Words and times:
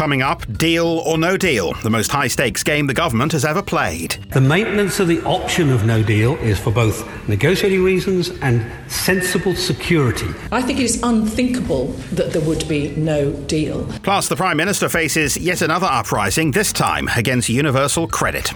Coming 0.00 0.22
up, 0.22 0.50
deal 0.56 0.86
or 0.86 1.18
no 1.18 1.36
deal, 1.36 1.74
the 1.82 1.90
most 1.90 2.10
high 2.10 2.28
stakes 2.28 2.62
game 2.62 2.86
the 2.86 2.94
government 2.94 3.32
has 3.32 3.44
ever 3.44 3.60
played. 3.60 4.12
The 4.30 4.40
maintenance 4.40 4.98
of 4.98 5.08
the 5.08 5.22
option 5.24 5.68
of 5.68 5.84
no 5.84 6.02
deal 6.02 6.36
is 6.36 6.58
for 6.58 6.70
both 6.70 7.06
negotiating 7.28 7.84
reasons 7.84 8.30
and 8.40 8.64
sensible 8.90 9.54
security. 9.54 10.28
I 10.50 10.62
think 10.62 10.78
it 10.80 10.84
is 10.84 11.02
unthinkable 11.02 11.88
that 12.12 12.32
there 12.32 12.40
would 12.40 12.66
be 12.66 12.96
no 12.96 13.32
deal. 13.42 13.84
Plus, 14.02 14.28
the 14.28 14.36
Prime 14.36 14.56
Minister 14.56 14.88
faces 14.88 15.36
yet 15.36 15.60
another 15.60 15.88
uprising, 15.90 16.52
this 16.52 16.72
time 16.72 17.06
against 17.14 17.50
universal 17.50 18.08
credit. 18.08 18.54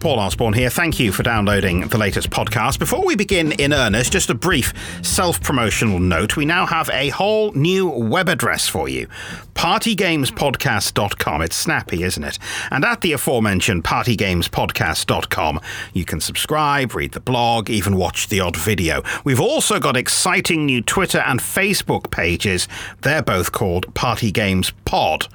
Paul 0.00 0.18
Osborne 0.18 0.54
here. 0.54 0.70
Thank 0.70 0.98
you 0.98 1.12
for 1.12 1.22
downloading 1.22 1.88
the 1.88 1.98
latest 1.98 2.30
podcast. 2.30 2.78
Before 2.78 3.04
we 3.04 3.16
begin 3.16 3.52
in 3.52 3.74
earnest, 3.74 4.12
just 4.12 4.30
a 4.30 4.34
brief 4.34 4.72
self 5.04 5.42
promotional 5.42 6.00
note. 6.00 6.36
We 6.36 6.46
now 6.46 6.64
have 6.64 6.88
a 6.90 7.10
whole 7.10 7.52
new 7.52 7.86
web 7.86 8.28
address 8.28 8.66
for 8.66 8.88
you 8.88 9.08
partygamespodcast.com. 9.54 11.42
It's 11.42 11.54
snappy, 11.54 12.02
isn't 12.02 12.24
it? 12.24 12.38
And 12.70 12.82
at 12.82 13.02
the 13.02 13.12
aforementioned 13.12 13.84
partygamespodcast.com, 13.84 15.60
you 15.92 16.06
can 16.06 16.20
subscribe, 16.20 16.94
read 16.94 17.12
the 17.12 17.20
blog, 17.20 17.68
even 17.68 17.96
watch 17.96 18.28
the 18.28 18.40
odd 18.40 18.56
video. 18.56 19.02
We've 19.22 19.40
also 19.40 19.78
got 19.78 19.98
exciting 19.98 20.64
new 20.64 20.80
Twitter 20.80 21.18
and 21.18 21.40
Facebook 21.40 22.10
pages. 22.10 22.68
They're 23.02 23.20
both 23.20 23.52
called 23.52 23.94
Party 23.94 24.32
Games 24.32 24.72
Pod 24.86 25.28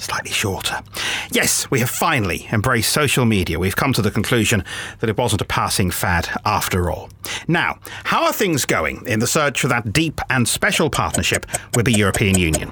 slightly 0.00 0.30
shorter. 0.30 0.80
Yes, 1.30 1.70
we 1.70 1.80
have 1.80 1.90
finally 1.90 2.48
embraced 2.50 2.92
social 2.92 3.24
media. 3.24 3.58
We've 3.58 3.76
come 3.76 3.92
to 3.92 4.02
the 4.02 4.10
conclusion 4.10 4.64
that 5.00 5.10
it 5.10 5.16
wasn't 5.16 5.42
a 5.42 5.44
passing 5.44 5.90
fad 5.90 6.28
after 6.44 6.90
all. 6.90 7.10
Now, 7.46 7.78
how 8.04 8.24
are 8.24 8.32
things 8.32 8.64
going 8.64 9.06
in 9.06 9.20
the 9.20 9.26
search 9.26 9.60
for 9.60 9.68
that 9.68 9.92
deep 9.92 10.20
and 10.30 10.48
special 10.48 10.90
partnership 10.90 11.46
with 11.74 11.86
the 11.86 11.92
European 11.92 12.38
Union? 12.38 12.70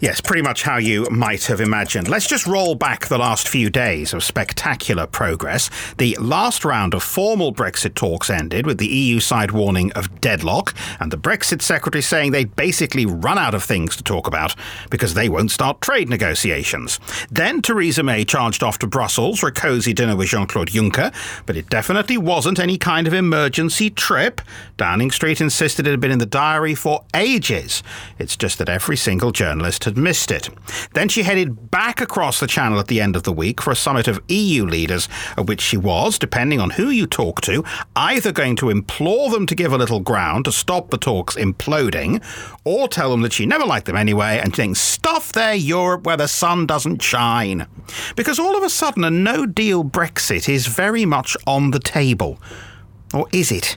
Yes, 0.00 0.22
pretty 0.22 0.40
much 0.40 0.62
how 0.62 0.78
you 0.78 1.06
might 1.10 1.44
have 1.44 1.60
imagined. 1.60 2.08
Let's 2.08 2.26
just 2.26 2.46
roll 2.46 2.74
back 2.74 3.08
the 3.08 3.18
last 3.18 3.46
few 3.46 3.68
days 3.68 4.14
of 4.14 4.24
spectacular 4.24 5.06
progress. 5.06 5.68
The 5.98 6.16
last 6.18 6.64
round 6.64 6.94
of 6.94 7.02
formal 7.02 7.52
Brexit 7.52 7.94
talks 7.94 8.30
ended 8.30 8.64
with 8.64 8.78
the 8.78 8.86
EU 8.86 9.20
side 9.20 9.50
warning 9.50 9.92
of 9.92 10.22
deadlock, 10.22 10.74
and 11.00 11.12
the 11.12 11.18
Brexit 11.18 11.60
secretary 11.60 12.00
saying 12.00 12.32
they'd 12.32 12.56
basically 12.56 13.04
run 13.04 13.36
out 13.36 13.54
of 13.54 13.62
things 13.62 13.94
to 13.96 14.02
talk 14.02 14.26
about 14.26 14.54
because 14.88 15.12
they 15.12 15.28
won't 15.28 15.50
start 15.50 15.82
trade 15.82 16.08
negotiations. 16.08 16.98
Then 17.30 17.60
Theresa 17.60 18.02
May 18.02 18.24
charged 18.24 18.62
off 18.62 18.78
to 18.78 18.86
Brussels 18.86 19.40
for 19.40 19.48
a 19.48 19.52
cosy 19.52 19.92
dinner 19.92 20.16
with 20.16 20.28
Jean 20.28 20.46
Claude 20.46 20.68
Juncker, 20.68 21.12
but 21.44 21.58
it 21.58 21.68
definitely 21.68 22.16
wasn't 22.16 22.58
any 22.58 22.78
kind 22.78 23.06
of 23.06 23.12
emergency 23.12 23.90
trip. 23.90 24.40
Downing 24.78 25.10
Street 25.10 25.42
insisted 25.42 25.86
it 25.86 25.90
had 25.90 26.00
been 26.00 26.10
in 26.10 26.20
the 26.20 26.24
diary 26.24 26.74
for 26.74 27.04
ages. 27.14 27.82
It's 28.18 28.34
just 28.34 28.56
that 28.60 28.70
every 28.70 28.96
single 28.96 29.30
journalist 29.30 29.89
had 29.90 29.98
missed 29.98 30.30
it. 30.30 30.48
Then 30.94 31.08
she 31.08 31.22
headed 31.22 31.70
back 31.70 32.00
across 32.00 32.40
the 32.40 32.46
channel 32.46 32.78
at 32.78 32.86
the 32.86 33.00
end 33.00 33.16
of 33.16 33.24
the 33.24 33.32
week 33.32 33.60
for 33.60 33.70
a 33.70 33.76
summit 33.76 34.08
of 34.08 34.22
EU 34.28 34.64
leaders, 34.64 35.08
at 35.36 35.46
which 35.46 35.60
she 35.60 35.76
was, 35.76 36.18
depending 36.18 36.60
on 36.60 36.70
who 36.70 36.90
you 36.90 37.06
talk 37.06 37.40
to, 37.42 37.64
either 37.96 38.32
going 38.32 38.56
to 38.56 38.70
implore 38.70 39.30
them 39.30 39.46
to 39.46 39.54
give 39.54 39.72
a 39.72 39.78
little 39.78 40.00
ground 40.00 40.44
to 40.44 40.52
stop 40.52 40.90
the 40.90 40.98
talks 40.98 41.34
imploding, 41.34 42.22
or 42.64 42.88
tell 42.88 43.10
them 43.10 43.22
that 43.22 43.32
she 43.32 43.46
never 43.46 43.66
liked 43.66 43.86
them 43.86 43.96
anyway 43.96 44.40
and 44.42 44.54
think, 44.54 44.76
stuff 44.76 45.32
their 45.32 45.54
Europe 45.54 46.04
where 46.04 46.16
the 46.16 46.28
sun 46.28 46.66
doesn't 46.66 47.02
shine. 47.02 47.66
Because 48.16 48.38
all 48.38 48.56
of 48.56 48.62
a 48.62 48.70
sudden, 48.70 49.04
a 49.04 49.10
no 49.10 49.46
deal 49.46 49.84
Brexit 49.84 50.48
is 50.48 50.66
very 50.66 51.04
much 51.04 51.36
on 51.46 51.72
the 51.72 51.80
table. 51.80 52.40
Or 53.12 53.26
is 53.32 53.50
it? 53.50 53.76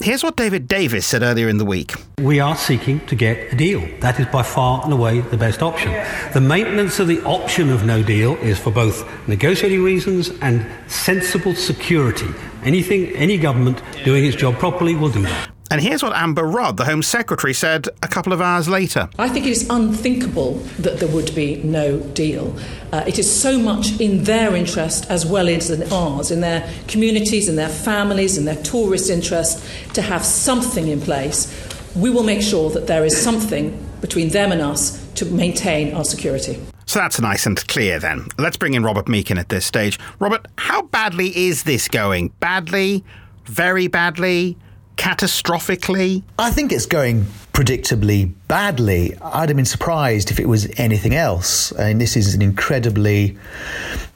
Here's 0.00 0.22
what 0.22 0.36
David 0.36 0.68
Davis 0.68 1.06
said 1.06 1.22
earlier 1.22 1.48
in 1.48 1.56
the 1.56 1.64
week. 1.64 1.94
We 2.20 2.40
are 2.40 2.56
seeking 2.56 3.04
to 3.06 3.14
get 3.14 3.52
a 3.52 3.56
deal. 3.56 3.80
That 4.00 4.18
is 4.20 4.26
by 4.26 4.42
far 4.42 4.82
and 4.84 4.92
away 4.92 5.20
the 5.20 5.36
best 5.36 5.62
option. 5.62 5.92
The 6.32 6.40
maintenance 6.40 6.98
of 6.98 7.08
the 7.08 7.22
option 7.22 7.70
of 7.70 7.84
no 7.84 8.02
deal 8.02 8.34
is 8.36 8.58
for 8.58 8.70
both 8.70 9.08
negotiating 9.28 9.82
reasons 9.82 10.30
and 10.42 10.66
sensible 10.90 11.54
security. 11.54 12.28
Anything, 12.64 13.06
any 13.16 13.38
government 13.38 13.82
doing 14.04 14.24
its 14.24 14.36
job 14.36 14.56
properly 14.56 14.94
will 14.94 15.10
do 15.10 15.22
that. 15.22 15.53
And 15.74 15.82
here's 15.82 16.04
what 16.04 16.12
Amber 16.14 16.44
Rudd, 16.44 16.76
the 16.76 16.84
Home 16.84 17.02
Secretary, 17.02 17.52
said 17.52 17.88
a 18.00 18.06
couple 18.06 18.32
of 18.32 18.40
hours 18.40 18.68
later. 18.68 19.08
I 19.18 19.28
think 19.28 19.44
it 19.44 19.50
is 19.50 19.68
unthinkable 19.68 20.52
that 20.78 21.00
there 21.00 21.08
would 21.08 21.34
be 21.34 21.56
no 21.64 21.98
deal. 21.98 22.56
Uh, 22.92 23.02
it 23.08 23.18
is 23.18 23.28
so 23.28 23.58
much 23.58 24.00
in 24.00 24.22
their 24.22 24.54
interest 24.54 25.10
as 25.10 25.26
well 25.26 25.48
as 25.48 25.70
in 25.70 25.92
ours, 25.92 26.30
in 26.30 26.42
their 26.42 26.72
communities, 26.86 27.48
in 27.48 27.56
their 27.56 27.68
families, 27.68 28.38
in 28.38 28.44
their 28.44 28.62
tourist 28.62 29.10
interest, 29.10 29.66
to 29.94 30.00
have 30.00 30.24
something 30.24 30.86
in 30.86 31.00
place. 31.00 31.52
We 31.96 32.08
will 32.08 32.22
make 32.22 32.40
sure 32.40 32.70
that 32.70 32.86
there 32.86 33.04
is 33.04 33.20
something 33.20 33.76
between 34.00 34.28
them 34.28 34.52
and 34.52 34.60
us 34.60 35.04
to 35.14 35.24
maintain 35.24 35.92
our 35.92 36.04
security. 36.04 36.56
So 36.86 37.00
that's 37.00 37.20
nice 37.20 37.46
and 37.46 37.56
clear 37.66 37.98
then. 37.98 38.28
Let's 38.38 38.56
bring 38.56 38.74
in 38.74 38.84
Robert 38.84 39.06
Meakin 39.06 39.40
at 39.40 39.48
this 39.48 39.66
stage. 39.66 39.98
Robert, 40.20 40.46
how 40.56 40.82
badly 40.82 41.36
is 41.36 41.64
this 41.64 41.88
going? 41.88 42.28
Badly? 42.38 43.02
Very 43.46 43.88
badly? 43.88 44.56
Catastrophically? 44.96 46.22
I 46.38 46.50
think 46.50 46.72
it's 46.72 46.86
going 46.86 47.26
predictably 47.52 48.32
badly. 48.54 49.12
I'd 49.20 49.48
have 49.48 49.56
been 49.56 49.64
surprised 49.64 50.30
if 50.30 50.38
it 50.38 50.46
was 50.46 50.68
anything 50.76 51.12
else. 51.12 51.76
I 51.76 51.88
mean, 51.88 51.98
this 51.98 52.16
is 52.16 52.36
an 52.36 52.40
incredibly 52.40 53.36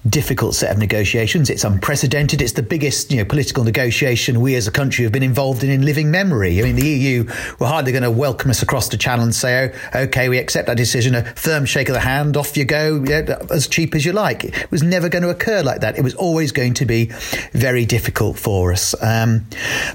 difficult 0.09 0.55
set 0.55 0.71
of 0.71 0.79
negotiations. 0.79 1.51
It's 1.51 1.65
unprecedented. 1.65 2.41
It's 2.41 2.53
the 2.53 2.63
biggest, 2.63 3.11
you 3.11 3.19
know, 3.19 3.25
political 3.25 3.65
negotiation 3.65 4.41
we 4.41 4.55
as 4.55 4.67
a 4.67 4.71
country 4.71 5.03
have 5.05 5.13
been 5.13 5.23
involved 5.23 5.65
in 5.65 5.71
in 5.71 5.85
living 5.85 6.11
memory. 6.11 6.61
I 6.61 6.63
mean, 6.63 6.77
the 6.77 6.87
EU 6.87 7.25
were 7.59 7.67
hardly 7.67 7.93
going 7.93 8.05
to 8.05 8.11
welcome 8.11 8.51
us 8.51 8.63
across 8.63 8.89
the 8.89 8.97
channel 8.97 9.25
and 9.25 9.35
say, 9.35 9.73
"Oh, 9.95 10.01
okay, 10.03 10.29
we 10.29 10.39
accept 10.39 10.69
that 10.69 10.77
decision." 10.77 11.15
A 11.15 11.25
firm 11.35 11.65
shake 11.65 11.89
of 11.89 11.95
the 11.95 12.01
hand, 12.01 12.37
off 12.37 12.57
you 12.57 12.65
go, 12.65 13.03
as 13.51 13.67
cheap 13.67 13.95
as 13.95 14.05
you 14.05 14.13
like. 14.13 14.45
It 14.45 14.71
was 14.71 14.83
never 14.83 15.09
going 15.09 15.23
to 15.23 15.31
occur 15.31 15.63
like 15.63 15.81
that. 15.81 15.99
It 15.99 16.03
was 16.03 16.15
always 16.15 16.53
going 16.53 16.75
to 16.75 16.87
be 16.87 17.07
very 17.53 17.85
difficult 17.85 18.39
for 18.39 18.73
us. 18.73 18.95
Um, 19.03 19.47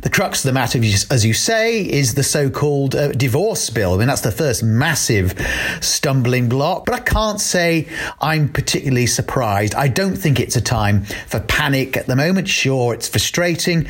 the 0.01 0.09
crux 0.09 0.43
of 0.43 0.49
the 0.49 0.53
matter, 0.53 0.79
as 0.79 1.25
you 1.25 1.33
say, 1.33 1.81
is 1.81 2.15
the 2.15 2.23
so-called 2.23 2.95
uh, 2.95 3.13
divorce 3.13 3.69
bill. 3.69 3.93
I 3.93 3.97
mean, 3.97 4.07
that's 4.07 4.21
the 4.21 4.32
first 4.33 4.63
massive 4.63 5.33
stumbling 5.81 6.49
block. 6.49 6.85
But 6.85 6.95
I 6.95 6.99
can't 6.99 7.39
say 7.39 7.87
I'm 8.21 8.49
particularly 8.49 9.05
surprised. 9.05 9.75
I 9.75 9.87
don't 9.87 10.15
think 10.15 10.39
it's 10.39 10.55
a 10.55 10.61
time 10.61 11.05
for 11.27 11.39
panic 11.39 11.95
at 11.97 12.07
the 12.07 12.15
moment. 12.15 12.47
Sure, 12.47 12.93
it's 12.93 13.07
frustrating, 13.07 13.87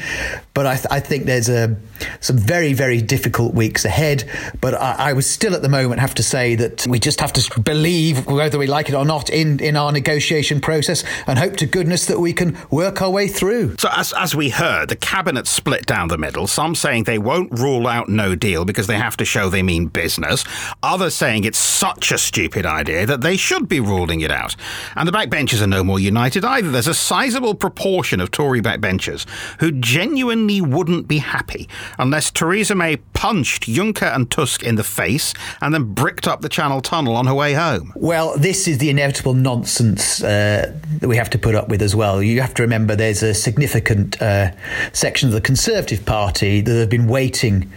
but 0.54 0.68
I, 0.68 0.76
th- 0.76 0.88
I 0.92 1.00
think 1.00 1.26
there's 1.26 1.50
a, 1.50 1.76
some 2.20 2.38
very, 2.38 2.74
very 2.74 3.02
difficult 3.02 3.54
weeks 3.54 3.86
ahead. 3.86 4.30
But 4.62 4.76
I, 4.76 5.12
I 5.12 5.20
still 5.22 5.56
at 5.56 5.62
the 5.62 5.70
moment 5.70 6.02
have 6.02 6.16
to 6.16 6.24
say 6.24 6.56
that 6.56 6.86
we 6.88 7.00
just 7.00 7.20
have 7.20 7.34
to 7.34 7.62
believe, 7.62 8.28
whether 8.28 8.58
we 8.58 8.68
like 8.68 8.90
it 8.90 8.96
or 8.96 9.06
not, 9.06 9.30
in, 9.30 9.60
in 9.60 9.76
our 9.76 9.92
negotiation 9.92 10.62
process 10.62 11.04
and 11.28 11.40
hope 11.40 11.56
to 11.58 11.66
goodness 11.66 12.06
that 12.08 12.20
we 12.20 12.34
can 12.34 12.58
work 12.70 13.02
our 13.02 13.10
way 13.10 13.28
through. 13.28 13.76
So, 13.78 13.90
as, 13.96 14.14
as 14.14 14.36
we 14.36 14.50
heard, 14.50 14.90
the 14.90 14.96
cabinet 14.96 15.48
split 15.48 15.86
down 15.86 16.08
the 16.10 16.18
middle, 16.18 16.48
some 16.48 16.76
saying 16.76 17.06
they 17.06 17.18
won't 17.18 17.52
rule 17.60 17.88
out 17.88 18.10
no 18.10 18.36
deal 18.36 18.66
because 18.66 18.88
they 18.88 18.98
have 18.98 19.18
to 19.18 19.26
show 19.26 19.50
they 19.50 19.64
mean 19.64 19.88
business, 19.88 20.23
others 20.82 21.16
saying 21.16 21.44
it's 21.44 21.58
such 21.58 22.12
a 22.12 22.18
stupid 22.18 22.66
idea 22.66 23.06
that 23.06 23.22
they 23.22 23.38
should 23.38 23.68
be 23.68 23.80
ruling 23.80 24.22
it 24.22 24.32
out. 24.32 24.56
And 24.96 25.08
the 25.08 25.12
backbenchers 25.12 25.62
are 25.62 25.68
no 25.68 25.84
more 25.84 26.00
united 26.00 26.46
either. 26.46 26.72
There's 26.72 26.88
a 26.88 26.94
sizable 26.94 27.56
proportion 27.56 28.20
of 28.20 28.32
Tory 28.32 28.62
backbenchers 28.62 29.26
who 29.60 29.72
genuinely 29.72 30.62
wouldn't 30.62 31.08
be 31.08 31.20
happy 31.20 31.68
unless 31.98 32.32
Theresa 32.32 32.76
May 32.76 32.98
punched 33.14 33.64
Juncker 33.64 34.14
and 34.14 34.30
Tusk 34.30 34.64
in 34.64 34.76
the 34.76 34.84
face 34.84 35.34
and 35.62 35.74
then 35.74 35.94
bricked 35.94 36.28
up 36.28 36.42
the 36.42 36.50
Channel 36.50 36.82
Tunnel 36.82 37.16
on 37.16 37.28
her 37.28 37.34
way 37.34 37.54
home. 37.54 37.94
Well, 37.96 38.38
this 38.38 38.68
is 38.68 38.78
the 38.78 38.90
inevitable 38.90 39.34
nonsense 39.34 40.24
uh, 40.24 40.74
that 41.00 41.08
we 41.08 41.18
have 41.18 41.30
to 41.32 41.38
put 41.38 41.56
up 41.56 41.70
with 41.70 41.82
as 41.82 41.96
well. 41.96 42.22
You 42.22 42.42
have 42.42 42.54
to 42.56 42.64
remember 42.64 42.96
there's 42.96 43.24
a 43.24 43.34
significant 43.34 44.22
uh, 44.22 44.52
section 44.92 45.30
of 45.30 45.34
the 45.34 45.42
Conservative 45.42 46.06
Party 46.06 46.62
that 46.62 46.74
have 46.74 46.90
been 46.90 47.08
waiting 47.08 47.72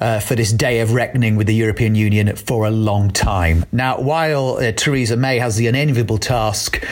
uh, 0.00 0.20
for 0.20 0.34
this 0.34 0.52
day 0.52 0.80
of 0.80 0.92
reckoning 0.92 1.36
with 1.36 1.46
the 1.46 1.54
European 1.54 1.94
Union 1.94 2.36
for 2.36 2.66
a 2.66 2.70
long 2.70 3.10
time. 3.10 3.64
Now, 3.72 4.00
while 4.00 4.56
uh, 4.56 4.72
Theresa 4.72 5.16
May 5.16 5.38
has 5.38 5.56
the 5.56 5.66
unenviable 5.66 6.18
task 6.18 6.84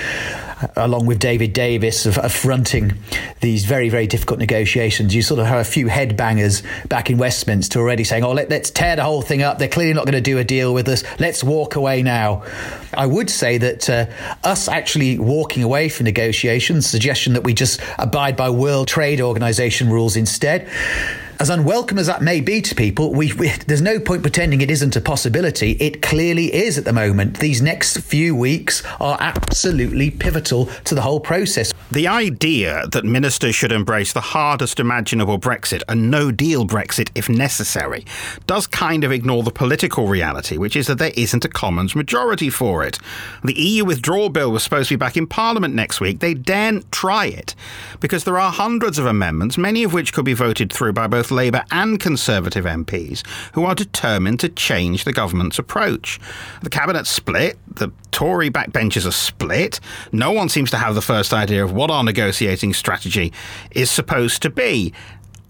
along 0.75 1.06
with 1.06 1.19
David 1.19 1.53
Davis, 1.53 2.06
of, 2.06 2.17
of, 2.19 2.32
fronting 2.32 2.94
these 3.41 3.67
very, 3.67 3.88
very 3.88 4.06
difficult 4.06 4.38
negotiations. 4.38 5.14
You 5.14 5.20
sort 5.20 5.38
of 5.38 5.47
have 5.47 5.58
a 5.58 5.64
few 5.64 5.87
headbangers 5.87 6.62
back 6.88 7.11
in 7.11 7.19
Westminster 7.19 7.79
already 7.79 8.05
saying, 8.05 8.25
oh, 8.25 8.32
let, 8.32 8.50
us 8.50 8.70
tear 8.70 8.97
the 8.97 9.03
whole 9.03 9.20
thing 9.20 9.43
up. 9.43 9.58
They're 9.58 9.69
clearly 9.69 9.93
not 9.93 10.06
going 10.06 10.14
to 10.14 10.20
do 10.20 10.38
a 10.38 10.44
deal 10.44 10.73
with 10.73 10.88
us. 10.88 11.05
Let's 11.20 11.44
walk 11.44 11.76
away 11.76 12.03
now. 12.03 12.43
I 12.94 13.06
would 13.06 13.29
say 13.29 13.58
that 13.58 13.91
uh, 13.91 14.06
us 14.44 14.69
actually 14.69 15.19
walking 15.19 15.62
away 15.62 15.91
from 15.91 16.05
negotiations, 16.05 16.87
suggestion 16.87 17.35
that 17.35 17.44
we 17.44 17.53
just 17.53 17.81
abide 17.99 18.37
by 18.37 18.49
World 18.49 18.88
Trade 18.88 19.20
Organization 19.20 19.91
rules 19.91 20.17
instead, 20.17 20.69
as 21.38 21.50
unwelcome 21.50 21.99
as 21.99 22.06
that 22.06 22.23
may 22.23 22.41
be 22.41 22.62
to 22.62 22.75
people, 22.75 23.12
we, 23.12 23.33
we, 23.35 23.50
there's 23.67 23.83
no 23.83 24.00
point 24.00 24.23
pretending 24.23 24.61
it 24.61 24.71
isn't 24.71 24.97
a 24.97 25.00
possibility. 25.00 25.73
It 25.73 26.03
clearly 26.03 26.53
is 26.55 26.79
at 26.79 26.85
the 26.85 26.93
moment. 26.93 27.38
These 27.38 27.61
next 27.61 27.99
few 27.99 28.35
weeks 28.35 28.83
are 29.00 29.19
absolutely 29.21 30.11
pivotal 30.11 30.67
to 30.85 30.94
the 30.94 31.03
whole 31.03 31.21
process. 31.21 31.73
The 31.91 32.09
idea 32.09 32.87
that 32.93 33.05
ministers 33.05 33.55
should 33.55 33.71
embrace 33.71 34.12
the 34.12 34.21
hardest 34.21 34.81
imaginable 34.81 35.38
Brexit, 35.38 35.83
a 35.88 35.94
no 35.94 36.33
deal 36.33 36.67
Brexit 36.67 37.11
if 37.15 37.29
necessary, 37.29 38.05
does 38.47 38.67
kind 38.67 39.05
of 39.05 39.12
ignore 39.12 39.43
the 39.43 39.50
political 39.50 40.09
reality, 40.09 40.56
which 40.56 40.75
is 40.75 40.87
that 40.87 40.99
there 40.99 41.12
isn't 41.17 41.44
a 41.44 41.49
Commons 41.49 41.94
majority 41.94 42.50
for 42.50 42.85
it. 42.85 42.99
The 43.44 43.55
EU 43.55 43.85
withdrawal 43.85 44.31
bill 44.31 44.50
was 44.50 44.62
supposed 44.62 44.89
to 44.89 44.94
be 44.94 44.99
back 44.99 45.17
in 45.17 45.27
Parliament 45.27 45.75
next 45.75 46.00
week. 46.00 46.21
They 46.21 46.35
daren't 46.35 46.91
try 46.91 47.27
it 47.27 47.55
because 48.00 48.25
there 48.25 48.39
are 48.39 48.50
hundreds 48.50 48.99
of 48.99 49.06
amendments, 49.06 49.59
many 49.59 49.85
of 49.85 49.93
which 49.93 50.12
could 50.12 50.25
be 50.25 50.32
voted 50.32 50.73
through 50.73 50.93
by 50.93 51.06
both 51.06 51.25
Labour 51.31 51.64
and 51.70 52.00
Conservative 52.00 52.64
MPs, 52.64 53.26
who 53.55 53.64
are 53.64 53.75
determined 53.75 54.40
to 54.40 54.49
change 54.49 55.05
the 55.05 55.12
government's 55.12 55.58
approach. 55.58 56.19
The 56.62 56.70
cabinet 56.70 57.06
split, 57.06 57.58
the 57.73 57.93
Tory 58.11 58.50
backbenchers 58.50 59.06
are 59.06 59.12
split. 59.12 59.81
No 60.12 60.32
one 60.32 60.49
seems 60.49 60.70
to 60.70 60.78
have 60.78 60.94
the 60.94 61.02
first 61.02 61.32
idea 61.32 61.62
of 61.64 61.73
what 61.73 61.90
our 61.90 62.05
negotiating 62.05 62.75
strategy 62.75 63.32
is 63.73 63.90
supposed 63.90 64.43
to 64.43 64.50
be. 64.50 64.93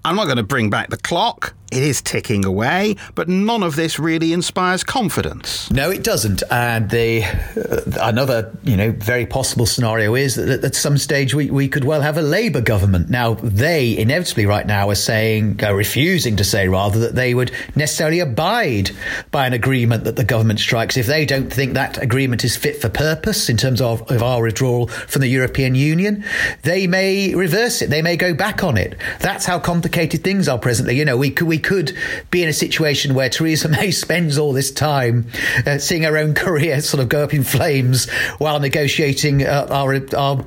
I'm 0.05 0.17
not 0.17 0.27
going 0.27 0.37
to 0.37 0.43
bring 0.43 0.71
back 0.71 0.91
the 0.91 0.97
clock. 0.97 1.55
It 1.73 1.83
is 1.83 2.01
ticking 2.01 2.45
away, 2.45 2.95
but 3.17 3.29
none 3.29 3.65
of 3.65 3.75
this 3.75 3.99
really 3.99 4.33
inspires 4.33 4.85
confidence. 4.85 5.69
No, 5.71 5.91
it 5.91 6.05
doesn't. 6.05 6.45
And 6.49 6.89
the 6.91 7.25
uh, 7.25 7.81
another, 8.01 8.57
you 8.63 8.77
know, 8.77 8.93
very 8.93 9.27
possible 9.27 9.67
scenario 9.67 10.15
is 10.15 10.37
that 10.37 10.63
at 10.63 10.75
some 10.77 10.97
stage 10.97 11.35
we, 11.35 11.51
we 11.51 11.69
could 11.69 11.85
well 11.85 12.03
have 12.03 12.17
a 12.17 12.23
Labour 12.23 12.61
government. 12.61 13.11
Now, 13.11 13.35
they 13.35 13.99
inevitably 13.99 14.47
right 14.47 14.67
now 14.67 14.91
are 14.91 14.95
saying, 14.95 15.63
are 15.65 15.75
refusing 15.75 16.37
to 16.37 16.45
say 16.45 16.69
rather, 16.69 17.01
that 17.01 17.17
they 17.17 17.35
would 17.35 17.51
necessarily 17.75 18.21
abide 18.21 18.91
by 19.33 19.47
an 19.47 19.53
agreement 19.53 20.05
that 20.05 20.15
the 20.15 20.25
government 20.25 20.61
strikes 20.61 20.97
if 20.97 21.07
they 21.07 21.27
don't 21.27 21.53
think 21.53 21.75
that 21.75 22.01
agreement 22.01 22.45
is 22.45 22.57
fit 22.57 22.81
for 22.81 22.89
purpose 22.89 23.49
in 23.49 23.57
terms 23.57 23.81
of, 23.81 24.09
of 24.11 24.23
our 24.23 24.41
withdrawal 24.41 24.87
from 24.87 25.21
the 25.21 25.29
European 25.29 25.75
Union. 25.75 26.25
They 26.63 26.87
may 26.87 27.35
reverse 27.35 27.83
it. 27.83 27.91
They 27.91 28.03
may 28.03 28.17
go 28.17 28.35
back 28.35 28.63
on 28.63 28.77
it. 28.77 28.97
That's 29.19 29.47
how 29.47 29.59
complicated 29.59 30.23
things 30.23 30.49
are 30.49 30.59
presently. 30.59 30.97
You 30.97 31.05
know, 31.05 31.17
we 31.17 31.31
could 31.31 31.49
we 31.49 31.56
could 31.59 31.97
be 32.31 32.43
in 32.43 32.49
a 32.49 32.53
situation 32.53 33.15
where 33.15 33.29
Theresa 33.29 33.69
May 33.69 33.91
spends 33.93 34.39
all 34.39 34.53
this 34.53 34.71
time 34.71 35.27
uh, 35.67 35.79
seeing 35.79 36.03
her 36.03 36.17
own 36.17 36.35
career 36.35 36.81
sort 36.81 37.03
of 37.03 37.09
go 37.09 37.25
up 37.25 37.35
in 37.35 37.45
flames 37.45 38.11
while 38.39 38.61
negotiating 38.61 39.45
uh, 39.45 39.67
our, 39.71 40.01
our 40.17 40.45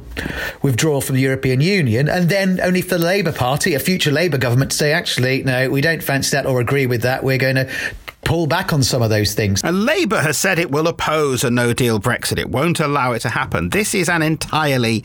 withdrawal 0.61 1.01
from 1.01 1.15
the 1.15 1.21
European 1.21 1.61
Union, 1.61 2.09
and 2.09 2.29
then 2.29 2.59
only 2.61 2.81
for 2.81 2.97
the 2.97 3.05
Labour 3.05 3.31
Party, 3.31 3.73
a 3.73 3.79
future 3.79 4.11
Labour 4.11 4.37
government, 4.37 4.71
to 4.71 4.77
say, 4.77 4.91
actually, 4.91 5.43
no, 5.43 5.69
we 5.69 5.81
don't 5.81 6.03
fancy 6.03 6.35
that 6.35 6.45
or 6.45 6.59
agree 6.59 6.85
with 6.85 7.01
that. 7.03 7.23
We're 7.23 7.37
going 7.37 7.55
to 7.55 7.69
pull 8.23 8.47
back 8.47 8.73
on 8.73 8.83
some 8.83 9.01
of 9.01 9.09
those 9.09 9.33
things. 9.33 9.63
And 9.63 9.85
Labour 9.85 10.21
has 10.21 10.37
said 10.37 10.59
it 10.59 10.71
will 10.71 10.87
oppose 10.87 11.43
a 11.43 11.49
no 11.49 11.73
deal 11.73 11.99
Brexit. 11.99 12.37
It 12.37 12.49
won't 12.49 12.79
allow 12.79 13.13
it 13.13 13.19
to 13.19 13.29
happen. 13.29 13.69
This 13.69 13.95
is 13.95 14.09
an 14.09 14.21
entirely 14.21 15.03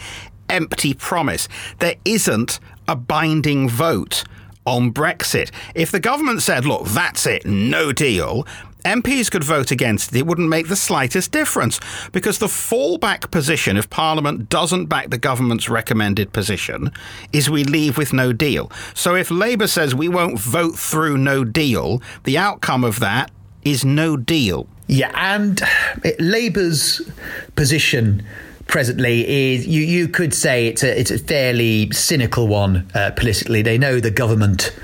empty 0.49 0.95
promise. 0.95 1.49
There 1.79 1.97
isn't 2.05 2.61
a 2.87 2.97
binding 2.97 3.69
vote 3.69 4.25
on 4.67 4.93
Brexit. 4.93 5.51
If 5.75 5.91
the 5.91 6.01
government 6.01 6.43
said, 6.43 6.65
look, 6.65 6.87
that's 6.87 7.27
it, 7.27 7.45
no 7.47 7.93
deal, 7.93 8.47
MPs 8.85 9.31
could 9.31 9.45
vote 9.45 9.71
against 9.71 10.15
it. 10.15 10.19
It 10.19 10.27
wouldn't 10.27 10.49
make 10.49 10.69
the 10.69 10.77
slightest 10.77 11.33
difference 11.33 11.81
because 12.13 12.39
the 12.39 12.47
fallback 12.47 13.31
position, 13.31 13.77
if 13.79 13.89
Parliament 13.89 14.51
doesn't 14.51 14.87
back 14.87 15.09
the 15.09 15.19
government's 15.19 15.69
recommended 15.71 16.33
position, 16.33 16.93
is 17.33 17.49
we 17.49 17.65
leave 17.65 17.97
with 17.97 18.13
no 18.13 18.33
deal. 18.33 18.71
So 18.93 19.15
if 19.15 19.31
Labour 19.31 19.69
says 19.69 19.95
we 19.95 20.09
won't 20.09 20.39
vote 20.39 20.77
through 20.79 21.17
no 21.17 21.45
deal, 21.45 22.03
the 22.25 22.37
outcome 22.37 22.85
of 22.85 23.01
that 23.01 23.31
is 23.65 23.85
no 23.85 24.19
deal. 24.19 24.69
Yeah, 24.87 25.13
and 25.15 25.63
Labour's 26.19 27.01
position 27.57 28.23
presently 28.67 29.53
is 29.53 29.67
you, 29.67 29.83
you 29.83 30.09
could 30.09 30.35
say 30.35 30.67
it's 30.67 30.83
a 30.83 30.99
it's 30.99 31.11
a 31.11 31.19
fairly 31.19 31.91
cynical 31.93 32.49
one 32.49 32.89
uh, 32.95 33.11
politically. 33.13 33.63
They 33.63 33.79
know 33.79 34.01
the 34.01 34.11
government 34.11 34.75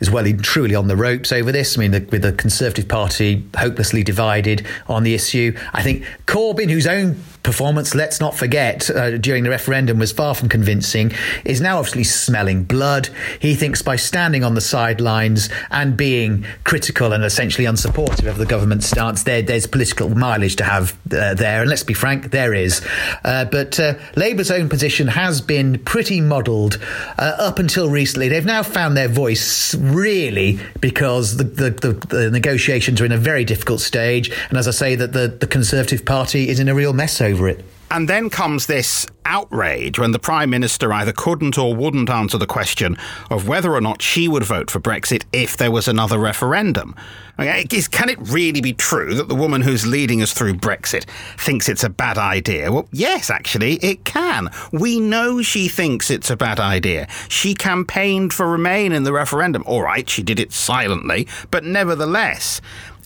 is 0.00 0.10
well 0.10 0.26
and 0.26 0.42
truly 0.42 0.74
on 0.74 0.88
the 0.88 0.96
ropes 0.96 1.30
over 1.30 1.52
this. 1.52 1.76
I 1.76 1.80
mean, 1.80 1.90
the, 1.90 2.00
with 2.10 2.22
the 2.22 2.32
Conservative 2.32 2.88
Party 2.88 3.46
hopelessly 3.56 4.02
divided 4.02 4.66
on 4.88 5.02
the 5.02 5.14
issue, 5.14 5.56
I 5.74 5.82
think 5.82 6.04
Corbyn, 6.26 6.70
whose 6.70 6.86
own 6.86 7.22
performance, 7.42 7.94
let's 7.94 8.20
not 8.20 8.34
forget, 8.34 8.90
uh, 8.90 9.18
during 9.18 9.44
the 9.44 9.50
referendum 9.50 9.98
was 9.98 10.12
far 10.12 10.34
from 10.34 10.48
convincing, 10.48 11.12
is 11.44 11.60
now 11.60 11.78
obviously 11.78 12.04
smelling 12.04 12.64
blood. 12.64 13.08
He 13.40 13.54
thinks 13.54 13.82
by 13.82 13.96
standing 13.96 14.44
on 14.44 14.54
the 14.54 14.60
sidelines 14.60 15.48
and 15.70 15.96
being 15.96 16.44
critical 16.64 17.12
and 17.12 17.24
essentially 17.24 17.66
unsupportive 17.66 18.26
of 18.26 18.38
the 18.38 18.46
government's 18.46 18.86
stance, 18.86 19.22
there, 19.22 19.42
there's 19.42 19.66
political 19.66 20.08
mileage 20.10 20.56
to 20.56 20.64
have 20.64 20.92
uh, 21.12 21.34
there. 21.34 21.60
And 21.60 21.70
let's 21.70 21.82
be 21.82 21.94
frank, 21.94 22.30
there 22.30 22.54
is. 22.54 22.86
Uh, 23.24 23.44
but 23.46 23.78
uh, 23.80 23.94
Labour's 24.16 24.50
own 24.50 24.68
position 24.68 25.08
has 25.08 25.40
been 25.40 25.78
pretty 25.80 26.20
modelled 26.20 26.78
uh, 27.18 27.36
up 27.38 27.58
until 27.58 27.88
recently. 27.88 28.28
They've 28.28 28.44
now 28.44 28.62
found 28.62 28.96
their 28.96 29.08
voice 29.08 29.74
really 29.74 30.58
because 30.80 31.36
the, 31.36 31.44
the, 31.44 31.70
the, 31.70 31.92
the, 32.08 32.30
negotiations 32.30 33.00
are 33.00 33.04
in 33.04 33.12
a 33.12 33.18
very 33.18 33.44
difficult 33.44 33.80
stage. 33.80 34.30
And 34.48 34.58
as 34.58 34.68
I 34.68 34.72
say, 34.72 34.94
that 34.94 35.12
the, 35.12 35.28
the 35.28 35.46
Conservative 35.46 36.04
Party 36.04 36.48
is 36.48 36.60
in 36.60 36.68
a 36.68 36.74
real 36.74 36.92
mess 36.92 37.20
over 37.30 37.48
it. 37.48 37.64
And 37.92 38.08
then 38.08 38.30
comes 38.30 38.66
this 38.66 39.04
outrage 39.24 39.98
when 39.98 40.12
the 40.12 40.20
Prime 40.20 40.48
Minister 40.48 40.92
either 40.92 41.12
couldn't 41.12 41.58
or 41.58 41.74
wouldn't 41.74 42.08
answer 42.08 42.38
the 42.38 42.46
question 42.46 42.96
of 43.30 43.48
whether 43.48 43.72
or 43.72 43.80
not 43.80 44.00
she 44.00 44.28
would 44.28 44.44
vote 44.44 44.70
for 44.70 44.78
Brexit 44.78 45.24
if 45.32 45.56
there 45.56 45.72
was 45.72 45.88
another 45.88 46.16
referendum. 46.16 46.94
Okay, 47.40 47.64
can 47.64 48.08
it 48.08 48.18
really 48.20 48.60
be 48.60 48.74
true 48.74 49.14
that 49.14 49.28
the 49.28 49.34
woman 49.34 49.62
who's 49.62 49.86
leading 49.86 50.22
us 50.22 50.32
through 50.32 50.54
Brexit 50.54 51.04
thinks 51.36 51.68
it's 51.68 51.82
a 51.82 51.88
bad 51.88 52.16
idea? 52.16 52.70
Well, 52.70 52.86
yes, 52.92 53.28
actually, 53.28 53.74
it 53.76 54.04
can. 54.04 54.50
We 54.70 55.00
know 55.00 55.42
she 55.42 55.66
thinks 55.66 56.10
it's 56.10 56.30
a 56.30 56.36
bad 56.36 56.60
idea. 56.60 57.08
She 57.28 57.54
campaigned 57.54 58.32
for 58.32 58.46
Remain 58.46 58.92
in 58.92 59.02
the 59.02 59.12
referendum. 59.12 59.64
All 59.66 59.82
right, 59.82 60.08
she 60.08 60.22
did 60.22 60.38
it 60.38 60.52
silently, 60.52 61.26
but 61.50 61.64
nevertheless. 61.64 62.60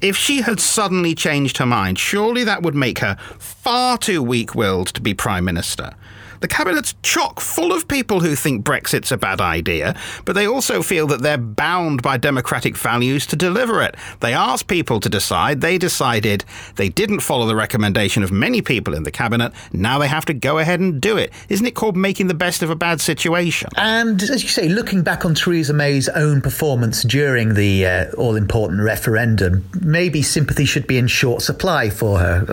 If 0.04 0.18
she 0.18 0.42
had 0.42 0.60
suddenly 0.60 1.14
changed 1.14 1.56
her 1.56 1.64
mind, 1.64 1.98
surely 1.98 2.44
that 2.44 2.62
would 2.62 2.74
make 2.74 2.98
her 2.98 3.16
far 3.38 3.96
too 3.96 4.22
weak 4.22 4.54
willed 4.54 4.88
to 4.88 5.00
be 5.00 5.14
Prime 5.14 5.46
Minister. 5.46 5.94
The 6.44 6.48
cabinet's 6.48 6.94
chock 7.02 7.40
full 7.40 7.72
of 7.72 7.88
people 7.88 8.20
who 8.20 8.36
think 8.36 8.64
Brexit's 8.64 9.10
a 9.10 9.16
bad 9.16 9.40
idea, 9.40 9.96
but 10.26 10.34
they 10.34 10.46
also 10.46 10.82
feel 10.82 11.06
that 11.06 11.22
they're 11.22 11.38
bound 11.38 12.02
by 12.02 12.18
democratic 12.18 12.76
values 12.76 13.26
to 13.28 13.34
deliver 13.34 13.80
it. 13.80 13.94
They 14.20 14.34
asked 14.34 14.66
people 14.66 15.00
to 15.00 15.08
decide, 15.08 15.62
they 15.62 15.78
decided, 15.78 16.44
they 16.76 16.90
didn't 16.90 17.20
follow 17.20 17.46
the 17.46 17.56
recommendation 17.56 18.22
of 18.22 18.30
many 18.30 18.60
people 18.60 18.92
in 18.92 19.04
the 19.04 19.10
cabinet, 19.10 19.54
now 19.72 19.98
they 19.98 20.06
have 20.06 20.26
to 20.26 20.34
go 20.34 20.58
ahead 20.58 20.80
and 20.80 21.00
do 21.00 21.16
it. 21.16 21.32
Isn't 21.48 21.64
it 21.64 21.74
called 21.74 21.96
making 21.96 22.26
the 22.26 22.34
best 22.34 22.62
of 22.62 22.68
a 22.68 22.76
bad 22.76 23.00
situation? 23.00 23.70
And 23.78 24.22
as 24.22 24.42
you 24.42 24.50
say, 24.50 24.68
looking 24.68 25.02
back 25.02 25.24
on 25.24 25.34
Theresa 25.34 25.72
May's 25.72 26.10
own 26.10 26.42
performance 26.42 27.04
during 27.04 27.54
the 27.54 27.86
uh, 27.86 28.12
all 28.18 28.36
important 28.36 28.82
referendum, 28.82 29.66
maybe 29.80 30.20
sympathy 30.20 30.66
should 30.66 30.86
be 30.86 30.98
in 30.98 31.06
short 31.06 31.40
supply 31.40 31.88
for 31.88 32.18
her. 32.18 32.44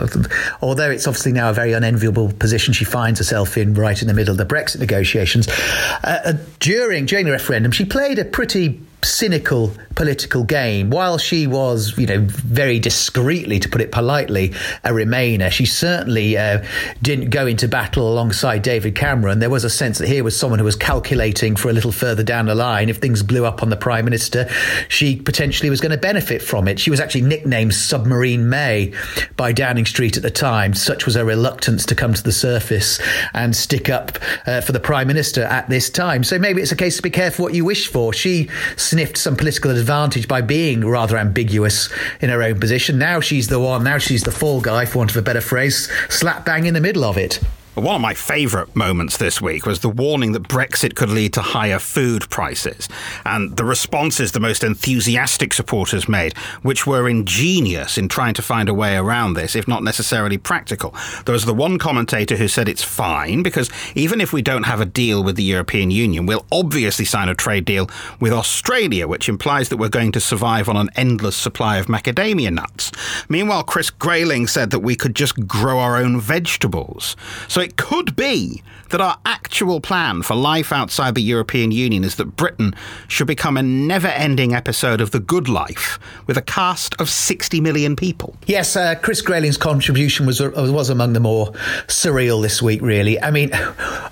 Although 0.61 0.91
it's 0.91 1.07
obviously 1.07 1.33
now 1.33 1.49
a 1.49 1.53
very 1.53 1.73
unenviable 1.73 2.31
position 2.31 2.73
she 2.73 2.85
finds 2.85 3.19
herself 3.19 3.57
in 3.57 3.80
right 3.81 4.01
in 4.01 4.07
the 4.07 4.13
middle 4.13 4.31
of 4.31 4.37
the 4.37 4.45
Brexit 4.45 4.79
negotiations. 4.79 5.47
Uh, 5.49 6.19
uh, 6.25 6.33
during 6.59 7.05
during 7.05 7.25
the 7.25 7.31
referendum, 7.31 7.71
she 7.71 7.85
played 7.85 8.19
a 8.19 8.25
pretty 8.25 8.79
cynical 9.03 9.71
political 9.95 10.43
game. 10.43 10.89
While 10.89 11.17
she 11.17 11.47
was, 11.47 11.97
you 11.97 12.07
know, 12.07 12.19
very 12.21 12.79
discreetly, 12.79 13.59
to 13.59 13.69
put 13.69 13.81
it 13.81 13.91
politely, 13.91 14.53
a 14.83 14.89
Remainer, 14.89 15.51
she 15.51 15.65
certainly 15.65 16.37
uh, 16.37 16.63
didn't 17.01 17.29
go 17.29 17.47
into 17.47 17.67
battle 17.67 18.11
alongside 18.11 18.61
David 18.61 18.95
Cameron. 18.95 19.39
There 19.39 19.49
was 19.49 19.63
a 19.63 19.69
sense 19.69 19.97
that 19.97 20.07
here 20.07 20.23
was 20.23 20.37
someone 20.37 20.59
who 20.59 20.65
was 20.65 20.75
calculating 20.75 21.55
for 21.55 21.69
a 21.69 21.73
little 21.73 21.91
further 21.91 22.23
down 22.23 22.45
the 22.45 22.55
line. 22.55 22.89
If 22.89 22.97
things 22.97 23.23
blew 23.23 23.45
up 23.45 23.61
on 23.61 23.69
the 23.69 23.77
Prime 23.77 24.05
Minister, 24.05 24.47
she 24.87 25.15
potentially 25.15 25.69
was 25.69 25.81
going 25.81 25.91
to 25.91 25.97
benefit 25.97 26.41
from 26.41 26.67
it. 26.67 26.79
She 26.79 26.89
was 26.89 26.99
actually 26.99 27.21
nicknamed 27.21 27.73
Submarine 27.73 28.49
May 28.49 28.93
by 29.37 29.51
Downing 29.51 29.85
Street 29.85 30.17
at 30.17 30.23
the 30.23 30.31
time. 30.31 30.73
Such 30.73 31.05
was 31.05 31.15
her 31.15 31.25
reluctance 31.25 31.85
to 31.87 31.95
come 31.95 32.13
to 32.13 32.23
the 32.23 32.31
surface 32.31 32.99
and 33.33 33.55
stick 33.55 33.89
up 33.89 34.17
uh, 34.45 34.61
for 34.61 34.71
the 34.71 34.79
Prime 34.79 35.07
Minister 35.07 35.43
at 35.43 35.69
this 35.69 35.89
time. 35.89 36.23
So 36.23 36.39
maybe 36.39 36.61
it's 36.61 36.71
a 36.71 36.75
case 36.75 36.97
to 36.97 37.01
be 37.01 37.09
careful 37.09 37.43
what 37.43 37.53
you 37.53 37.65
wish 37.65 37.87
for. 37.87 38.13
She 38.13 38.49
sniffed 38.91 39.15
some 39.15 39.37
political 39.37 39.71
advantage 39.71 40.27
by 40.27 40.41
being 40.41 40.85
rather 40.85 41.17
ambiguous 41.17 41.87
in 42.19 42.29
her 42.29 42.43
own 42.43 42.59
position. 42.59 42.97
Now 42.97 43.21
she's 43.21 43.47
the 43.47 43.57
one, 43.57 43.85
now 43.85 43.97
she's 43.99 44.23
the 44.23 44.31
fall 44.31 44.59
guy, 44.59 44.85
for 44.85 44.97
want 44.97 45.11
of 45.11 45.15
a 45.15 45.21
better 45.21 45.39
phrase, 45.39 45.89
slap 46.09 46.45
bang 46.45 46.65
in 46.65 46.73
the 46.73 46.81
middle 46.81 47.05
of 47.05 47.17
it. 47.17 47.39
One 47.75 47.95
of 47.95 48.01
my 48.01 48.13
favourite 48.13 48.75
moments 48.75 49.15
this 49.15 49.41
week 49.41 49.65
was 49.65 49.79
the 49.79 49.87
warning 49.87 50.33
that 50.33 50.43
Brexit 50.43 50.93
could 50.93 51.09
lead 51.09 51.31
to 51.33 51.41
higher 51.41 51.79
food 51.79 52.29
prices, 52.29 52.89
and 53.25 53.55
the 53.55 53.63
responses 53.63 54.33
the 54.33 54.41
most 54.41 54.61
enthusiastic 54.61 55.53
supporters 55.53 56.09
made, 56.09 56.37
which 56.63 56.85
were 56.85 57.07
ingenious 57.07 57.97
in 57.97 58.09
trying 58.09 58.33
to 58.33 58.41
find 58.41 58.67
a 58.67 58.73
way 58.73 58.97
around 58.97 59.35
this, 59.35 59.55
if 59.55 59.69
not 59.69 59.85
necessarily 59.85 60.37
practical. 60.37 60.93
There 61.25 61.31
was 61.31 61.45
the 61.45 61.53
one 61.53 61.79
commentator 61.79 62.35
who 62.35 62.49
said 62.49 62.67
it's 62.67 62.83
fine 62.83 63.41
because 63.41 63.69
even 63.95 64.19
if 64.19 64.33
we 64.33 64.41
don't 64.41 64.63
have 64.63 64.81
a 64.81 64.85
deal 64.85 65.23
with 65.23 65.37
the 65.37 65.43
European 65.43 65.91
Union, 65.91 66.25
we'll 66.25 66.45
obviously 66.51 67.05
sign 67.05 67.29
a 67.29 67.35
trade 67.35 67.63
deal 67.63 67.89
with 68.19 68.33
Australia, 68.33 69.07
which 69.07 69.29
implies 69.29 69.69
that 69.69 69.77
we're 69.77 69.87
going 69.87 70.11
to 70.11 70.19
survive 70.19 70.67
on 70.67 70.75
an 70.75 70.89
endless 70.97 71.37
supply 71.37 71.77
of 71.77 71.85
macadamia 71.85 72.51
nuts. 72.51 72.91
Meanwhile, 73.29 73.63
Chris 73.63 73.89
Grayling 73.89 74.47
said 74.47 74.71
that 74.71 74.79
we 74.79 74.97
could 74.97 75.15
just 75.15 75.47
grow 75.47 75.79
our 75.79 75.95
own 75.95 76.19
vegetables. 76.19 77.15
It 77.61 77.77
could 77.77 78.15
be 78.15 78.63
that 78.91 79.01
our 79.01 79.17
actual 79.25 79.81
plan 79.81 80.21
for 80.21 80.35
life 80.35 80.71
outside 80.71 81.15
the 81.15 81.21
European 81.21 81.71
Union 81.71 82.03
is 82.03 82.15
that 82.15 82.35
Britain 82.35 82.73
should 83.07 83.27
become 83.27 83.57
a 83.57 83.63
never 83.63 84.07
ending 84.07 84.53
episode 84.53 85.01
of 85.01 85.11
The 85.11 85.19
Good 85.19 85.49
Life 85.49 85.99
with 86.27 86.37
a 86.37 86.41
cast 86.41 86.99
of 86.99 87.09
60 87.09 87.59
million 87.61 87.95
people. 87.95 88.35
Yes, 88.45 88.75
uh, 88.75 88.95
Chris 88.95 89.21
Grayling's 89.21 89.57
contribution 89.57 90.25
was, 90.25 90.41
was 90.41 90.89
among 90.89 91.13
the 91.13 91.19
more 91.19 91.47
surreal 91.87 92.41
this 92.41 92.61
week, 92.61 92.81
really. 92.81 93.21
I 93.21 93.31
mean, 93.31 93.51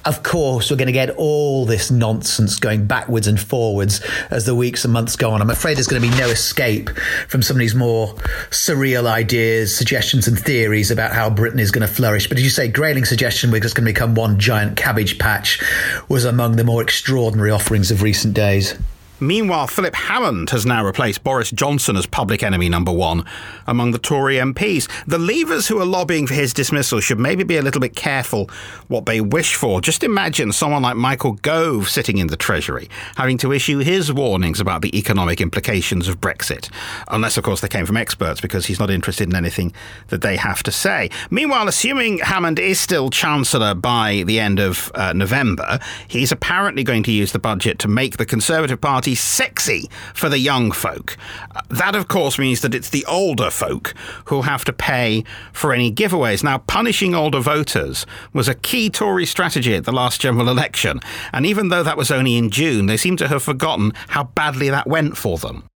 of 0.06 0.24
course, 0.24 0.72
we're 0.72 0.78
going 0.78 0.88
to 0.88 0.92
get 0.92 1.10
all 1.12 1.66
this 1.66 1.92
nonsense 1.92 2.58
going 2.58 2.86
backwards 2.86 3.28
and 3.28 3.40
forwards 3.40 4.02
as 4.32 4.46
the 4.46 4.56
weeks 4.56 4.84
and 4.86 4.94
months 4.94 5.16
go 5.16 5.32
on. 5.32 5.42
I'm 5.42 5.50
afraid 5.50 5.78
there's 5.78 5.88
going 5.88 6.02
to 6.02 6.10
be 6.10 6.18
no 6.18 6.30
escape 6.30 6.90
from 7.28 7.42
some 7.42 7.58
of 7.58 7.60
these 7.60 7.76
more 7.76 8.08
surreal 8.50 9.06
ideas, 9.06 9.76
suggestions, 9.76 10.28
and 10.28 10.40
theories 10.40 10.92
about 10.92 11.12
how 11.12 11.30
Britain 11.30 11.60
is 11.60 11.72
going 11.72 11.88
to 11.88 11.94
flourish. 11.94 12.28
But 12.28 12.38
as 12.38 12.44
you 12.44 12.50
say, 12.50 12.72
Grayling's 12.72 13.10
suggestion 13.10 13.52
we're 13.52 13.60
just 13.60 13.76
going 13.76 13.86
to 13.86 13.94
become 13.94 14.16
one 14.16 14.40
giant 14.40 14.69
cabbage 14.76 15.20
patch 15.20 15.64
was 16.08 16.26
among 16.26 16.56
the 16.56 16.64
more 16.64 16.82
extraordinary 16.82 17.52
offerings 17.52 17.92
of 17.92 18.02
recent 18.02 18.34
days. 18.34 18.76
Meanwhile, 19.20 19.68
Philip 19.68 19.96
Hammond 19.96 20.50
has 20.52 20.66
now 20.66 20.86
replaced 20.86 21.24
Boris 21.24 21.52
Johnson 21.52 21.98
as 21.98 22.06
public 22.06 22.42
enemy 22.42 22.70
number 22.70 22.92
one 22.92 23.26
among 23.68 23.92
the 23.92 24.00
Tory 24.00 24.36
MPs. 24.36 24.88
The 25.06 25.18
Leavers 25.18 25.68
who 25.68 25.80
are 25.80 25.86
lobbying 25.86 26.26
for 26.26 26.34
his 26.34 26.54
dismissal 26.54 27.02
should 27.02 27.20
maybe 27.20 27.44
be 27.44 27.58
a 27.58 27.62
little 27.62 27.82
bit 27.82 27.96
careful 27.96 28.50
what 28.88 29.06
they 29.06 29.20
wish 29.20 29.56
for. 29.56 29.82
Just 29.82 30.04
imagine 30.04 30.52
someone 30.54 30.84
like 30.84 30.96
Michael 30.96 31.34
Gove 31.34 31.90
sitting 31.90 32.18
in 32.18 32.28
the 32.28 32.38
Treasury, 32.38 32.90
having 33.18 33.38
to 33.40 33.52
issue 33.52 33.80
his 33.80 34.14
warnings 34.14 34.60
about 34.62 34.82
the 34.82 34.98
economic 34.98 35.42
implications 35.42 36.08
of 36.08 36.22
Brexit. 36.22 36.70
Unless, 37.10 37.38
of 37.38 37.44
course, 37.44 37.60
they 37.60 37.68
came 37.68 37.86
from 37.86 37.98
experts, 37.98 38.40
because 38.40 38.68
he's 38.68 38.80
not 38.80 38.90
interested 38.90 39.28
in 39.28 39.36
anything 39.36 39.74
that 40.08 40.22
they 40.22 40.38
have 40.38 40.64
to 40.64 40.72
say. 40.72 41.10
Meanwhile, 41.30 41.68
assuming 41.68 42.20
Hammond 42.20 42.58
is 42.58 42.80
still 42.80 43.10
Chancellor 43.10 43.74
by 43.74 44.24
the 44.26 44.40
end 44.40 44.60
of 44.60 44.92
uh, 44.96 45.12
November, 45.14 45.80
he's 46.08 46.32
apparently 46.32 46.84
going 46.84 47.04
to 47.04 47.12
use 47.12 47.34
the 47.34 47.40
budget 47.40 47.80
to 47.80 47.88
make 47.88 48.18
the 48.18 48.26
Conservative 48.26 48.80
Party 48.80 49.09
sexy 49.16 49.90
for 50.14 50.30
the 50.30 50.40
young 50.40 50.72
folk. 50.72 51.18
Uh, 51.56 51.62
that, 51.70 51.96
of 51.96 52.08
course, 52.08 52.40
means 52.40 52.62
that 52.62 52.76
it's 52.76 52.90
the 52.90 53.06
older 53.06 53.50
folk 53.50 53.94
who'll 54.26 54.44
have 54.44 54.66
to 54.66 54.74
pay 54.74 55.24
for 55.54 55.74
any 55.74 55.92
giveaways. 55.92 56.44
Now, 56.44 56.60
punishing 56.60 57.16
older 57.16 57.40
voters 57.40 58.06
was 58.34 58.48
a 58.48 58.56
key 58.56 58.90
Tory 58.90 59.26
strategy 59.26 59.76
at 59.76 59.86
the 59.86 59.92
last 59.92 60.22
general 60.22 60.50
election, 60.50 61.00
and 61.34 61.46
even 61.46 61.70
though 61.70 61.84
that 61.84 61.98
was 61.98 62.12
only 62.12 62.36
in 62.36 62.50
June, 62.50 62.86
they 62.86 62.98
seem 62.98 63.18
to 63.18 63.28
have 63.28 63.44
forgotten 63.44 63.94
how 64.10 64.24
badly 64.24 64.70
that 64.70 64.88
went 64.88 65.18
for 65.18 65.38
them. 65.38 65.70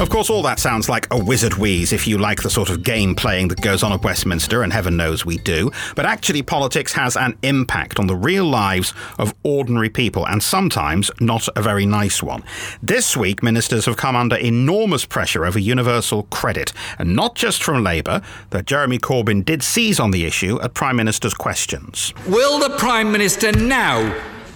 Of 0.00 0.10
course, 0.10 0.28
all 0.28 0.42
that 0.42 0.58
sounds 0.58 0.88
like 0.88 1.06
a 1.12 1.24
wizard 1.24 1.54
wheeze 1.54 1.92
if 1.92 2.08
you 2.08 2.18
like 2.18 2.42
the 2.42 2.50
sort 2.50 2.68
of 2.68 2.82
game 2.82 3.14
playing 3.14 3.46
that 3.48 3.60
goes 3.60 3.84
on 3.84 3.92
at 3.92 4.02
Westminster, 4.02 4.64
and 4.64 4.72
heaven 4.72 4.96
knows 4.96 5.24
we 5.24 5.38
do. 5.38 5.70
But 5.94 6.04
actually, 6.04 6.42
politics 6.42 6.92
has 6.94 7.16
an 7.16 7.38
impact 7.42 8.00
on 8.00 8.08
the 8.08 8.16
real 8.16 8.44
lives 8.44 8.92
of 9.18 9.32
ordinary 9.44 9.88
people, 9.88 10.26
and 10.26 10.42
sometimes 10.42 11.12
not 11.20 11.48
a 11.54 11.62
very 11.62 11.86
nice 11.86 12.24
one. 12.24 12.42
This 12.82 13.16
week, 13.16 13.40
ministers 13.40 13.86
have 13.86 13.96
come 13.96 14.16
under 14.16 14.34
enormous 14.34 15.04
pressure 15.04 15.46
over 15.46 15.60
universal 15.60 16.24
credit, 16.24 16.72
and 16.98 17.14
not 17.14 17.36
just 17.36 17.62
from 17.62 17.84
Labour, 17.84 18.20
that 18.50 18.66
Jeremy 18.66 18.98
Corbyn 18.98 19.44
did 19.44 19.62
seize 19.62 20.00
on 20.00 20.10
the 20.10 20.24
issue 20.24 20.60
at 20.60 20.74
Prime 20.74 20.96
Minister's 20.96 21.34
questions. 21.34 22.12
Will 22.26 22.58
the 22.58 22.76
Prime 22.78 23.12
Minister 23.12 23.52
now 23.52 24.12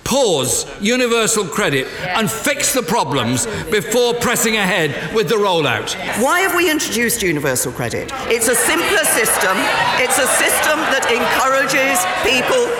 pause 0.08 0.64
universal 0.80 1.44
credit 1.44 1.86
and 2.16 2.30
fix 2.30 2.72
the 2.72 2.82
problems 2.82 3.46
before 3.70 4.14
pressing 4.14 4.56
ahead 4.56 5.14
with 5.14 5.28
the 5.28 5.34
rollout. 5.34 5.94
Why 6.24 6.40
have 6.40 6.56
we 6.56 6.70
introduced 6.70 7.20
universal 7.22 7.70
credit? 7.70 8.10
It's 8.24 8.48
a 8.48 8.54
simpler 8.54 9.04
system. 9.04 9.52
It's 10.00 10.16
a 10.16 10.26
system 10.40 10.80
that 10.96 11.04
encourages 11.12 11.28
people 11.60 11.67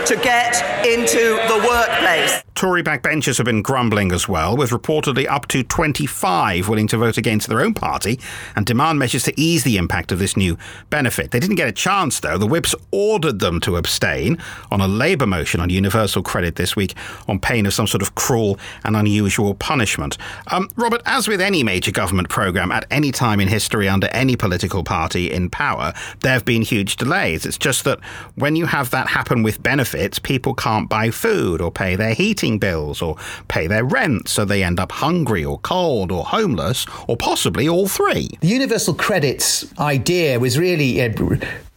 to 0.09 0.17
get 0.17 0.87
into 0.87 1.19
the 1.19 1.67
workplace. 1.69 2.43
Tory 2.55 2.83
backbenchers 2.83 3.37
have 3.37 3.45
been 3.45 3.61
grumbling 3.61 4.11
as 4.11 4.27
well, 4.27 4.57
with 4.57 4.71
reportedly 4.71 5.29
up 5.29 5.47
to 5.49 5.63
25 5.63 6.67
willing 6.67 6.89
to 6.89 6.97
vote 6.97 7.19
against 7.19 7.47
their 7.47 7.61
own 7.61 7.75
party 7.75 8.19
and 8.57 8.65
demand 8.65 8.99
measures 8.99 9.25
to 9.25 9.41
ease 9.41 9.65
the 9.65 9.77
impact 9.77 10.11
of 10.11 10.19
this 10.19 10.35
new 10.35 10.57
benefit. 10.89 11.31
They 11.31 11.39
didn't 11.39 11.57
get 11.57 11.69
a 11.69 11.73
chance, 11.73 12.21
though. 12.21 12.39
The 12.39 12.47
whips 12.47 12.75
ordered 12.91 13.39
them 13.39 13.61
to 13.61 13.77
abstain 13.77 14.39
on 14.73 14.81
a 14.81 14.89
Labour 14.89 15.27
motion 15.27 15.61
on 15.61 15.69
universal 15.69 16.23
credit 16.23 16.57
this 16.57 16.75
week 16.75 16.95
on 17.29 17.39
pain 17.39 17.67
of 17.67 17.75
some 17.75 17.87
sort 17.87 18.01
of 18.03 18.15
cruel 18.15 18.59
and 18.85 18.97
unusual 18.97 19.55
punishment. 19.55 20.17
Um, 20.49 20.69
Robert, 20.77 21.03
as 21.05 21.29
with 21.29 21.43
any 21.43 21.63
major 21.63 21.93
government 21.93 22.31
programme 22.31 22.73
at 22.73 22.87
any 22.91 23.13
time 23.13 23.41
in 23.41 23.49
history 23.49 23.89
under 23.89 24.09
any 24.09 24.37
political 24.37 24.83
party 24.83 25.31
in 25.31 25.51
power, 25.51 25.93
there 26.23 26.33
have 26.33 26.47
been 26.47 26.63
huge 26.63 26.97
delays. 26.97 27.45
It's 27.45 27.59
just 27.59 27.85
that 27.85 28.01
when 28.37 28.57
you 28.57 28.65
have 28.67 28.91
that 28.91 29.07
happen 29.07 29.43
with 29.43 29.63
benefits, 29.63 29.98
people 30.19 30.55
can't 30.55 30.89
buy 30.89 31.11
food 31.11 31.61
or 31.61 31.71
pay 31.71 31.95
their 31.95 32.15
heating 32.15 32.39
heating 32.39 32.59
bills 32.59 33.03
or 33.03 33.17
pay 33.49 33.67
their 33.67 33.85
rent, 33.85 34.29
so 34.29 34.45
they 34.45 34.63
end 34.63 34.79
up 34.79 34.93
hungry 34.93 35.45
or 35.45 35.59
cold 35.61 36.13
or 36.13 36.25
homeless, 36.25 36.87
or 37.09 37.17
possibly 37.17 37.69
all 37.69 37.89
three. 37.89 38.29
The 38.41 38.49
universal 38.49 38.95
credits 38.95 39.67
idea 39.79 40.39
was 40.39 40.59
really 40.59 41.03
uh, 41.03 41.09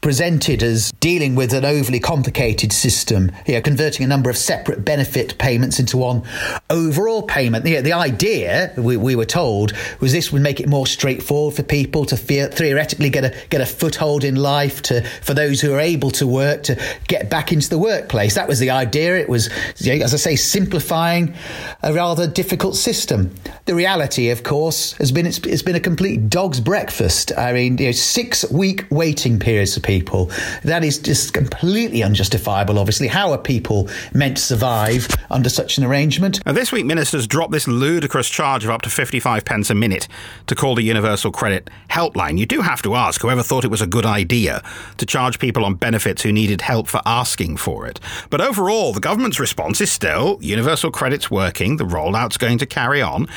presented 0.01 0.63
as 0.63 0.91
dealing 0.99 1.35
with 1.35 1.53
an 1.53 1.63
overly 1.63 1.99
complicated 1.99 2.73
system, 2.73 3.31
you 3.45 3.53
know, 3.53 3.61
converting 3.61 4.03
a 4.03 4.07
number 4.07 4.31
of 4.31 4.37
separate 4.37 4.83
benefit 4.83 5.37
payments 5.37 5.79
into 5.79 5.95
one 5.95 6.23
overall 6.71 7.21
payment. 7.21 7.65
You 7.67 7.75
know, 7.75 7.81
the 7.81 7.93
idea, 7.93 8.73
we, 8.77 8.97
we, 8.97 9.15
were 9.15 9.25
told, 9.25 9.73
was 9.99 10.11
this 10.11 10.31
would 10.31 10.41
make 10.41 10.59
it 10.59 10.67
more 10.67 10.87
straightforward 10.87 11.55
for 11.55 11.63
people 11.63 12.05
to 12.05 12.17
theoretically 12.17 13.11
get 13.11 13.25
a 13.25 13.35
get 13.49 13.61
a 13.61 13.65
foothold 13.65 14.23
in 14.23 14.35
life, 14.35 14.81
to 14.83 15.03
for 15.21 15.35
those 15.35 15.61
who 15.61 15.71
are 15.73 15.79
able 15.79 16.09
to 16.11 16.25
work 16.25 16.63
to 16.63 16.81
get 17.07 17.29
back 17.29 17.51
into 17.51 17.69
the 17.69 17.77
workplace. 17.77 18.33
That 18.35 18.47
was 18.47 18.59
the 18.59 18.71
idea. 18.71 19.17
It 19.17 19.29
was, 19.29 19.49
you 19.77 19.95
know, 19.95 20.03
as 20.03 20.15
I 20.15 20.17
say, 20.17 20.35
simplifying 20.35 21.35
a 21.83 21.93
rather 21.93 22.27
difficult 22.27 22.75
system. 22.75 23.35
The 23.65 23.75
reality, 23.75 24.29
of 24.29 24.41
course, 24.41 24.93
has 24.93 25.11
been 25.11 25.27
it's, 25.27 25.37
it's 25.39 25.61
been 25.61 25.75
a 25.75 25.79
complete 25.79 26.27
dog's 26.27 26.59
breakfast. 26.59 27.31
I 27.37 27.53
mean, 27.53 27.77
you 27.77 27.85
know, 27.85 27.91
six 27.91 28.49
week 28.51 28.87
waiting 28.89 29.37
periods 29.37 29.75
for 29.75 29.81
people. 29.81 29.90
That 29.99 30.83
is 30.83 30.97
just 30.97 31.33
completely 31.33 32.03
unjustifiable, 32.03 32.79
obviously. 32.79 33.07
How 33.07 33.31
are 33.31 33.37
people 33.37 33.89
meant 34.13 34.37
to 34.37 34.43
survive 34.43 35.07
under 35.29 35.49
such 35.49 35.77
an 35.77 35.83
arrangement? 35.83 36.45
Now, 36.45 36.53
this 36.53 36.71
week, 36.71 36.85
ministers 36.85 37.27
dropped 37.27 37.51
this 37.51 37.67
ludicrous 37.67 38.29
charge 38.29 38.63
of 38.63 38.69
up 38.69 38.81
to 38.83 38.89
55 38.89 39.43
pence 39.45 39.69
a 39.69 39.75
minute 39.75 40.07
to 40.47 40.55
call 40.55 40.75
the 40.75 40.83
Universal 40.83 41.31
Credit 41.31 41.69
Helpline. 41.89 42.37
You 42.37 42.45
do 42.45 42.61
have 42.61 42.81
to 42.83 42.95
ask 42.95 43.21
whoever 43.21 43.43
thought 43.43 43.65
it 43.65 43.71
was 43.71 43.81
a 43.81 43.87
good 43.87 44.05
idea 44.05 44.63
to 44.97 45.05
charge 45.05 45.39
people 45.39 45.65
on 45.65 45.75
benefits 45.75 46.21
who 46.21 46.31
needed 46.31 46.61
help 46.61 46.87
for 46.87 47.01
asking 47.05 47.57
for 47.57 47.87
it. 47.87 47.99
But 48.29 48.41
overall, 48.41 48.93
the 48.93 48.99
government's 48.99 49.39
response 49.39 49.81
is 49.81 49.91
still 49.91 50.37
Universal 50.41 50.91
Credit's 50.91 51.29
working, 51.29 51.77
the 51.77 51.85
rollout's 51.85 52.37
going 52.37 52.57
to 52.59 52.65
carry 52.65 53.01
on. 53.01 53.27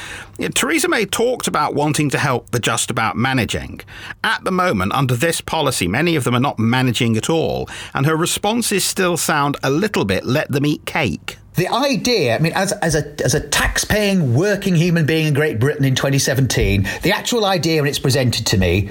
Theresa 0.54 0.88
May 0.88 1.06
talked 1.06 1.46
about 1.46 1.75
wanting 1.75 2.11
to 2.11 2.18
help 2.18 2.50
the 2.50 2.58
just 2.61 2.90
about 2.90 3.16
managing. 3.16 3.80
At 4.23 4.44
the 4.44 4.50
moment, 4.50 4.92
under 4.92 5.14
this 5.14 5.40
policy, 5.40 5.87
many 5.87 6.16
of 6.16 6.25
them 6.25 6.34
are 6.34 6.40
not 6.45 6.59
managing 6.59 7.17
at 7.17 7.29
all, 7.31 7.69
and 7.95 8.07
her 8.07 8.17
responses 8.17 8.85
still 8.85 9.17
sound 9.17 9.57
a 9.63 9.71
little 9.71 10.05
bit 10.05 10.25
let 10.25 10.49
them 10.53 10.67
eat 10.67 10.85
cake. 10.85 11.39
The 11.55 11.69
idea, 11.69 12.37
I 12.37 12.39
mean, 12.41 12.53
as, 12.53 12.73
as 12.73 12.95
a 12.97 13.25
as 13.25 13.35
a 13.35 13.41
tax-paying 13.41 14.35
working 14.35 14.75
human 14.75 15.07
being 15.07 15.27
in 15.29 15.35
Great 15.35 15.59
Britain 15.59 15.85
in 15.85 15.95
2017, 15.95 16.87
the 17.03 17.13
actual 17.13 17.45
idea 17.45 17.81
when 17.81 17.89
it's 17.89 17.99
presented 17.99 18.45
to 18.47 18.59
me 18.59 18.91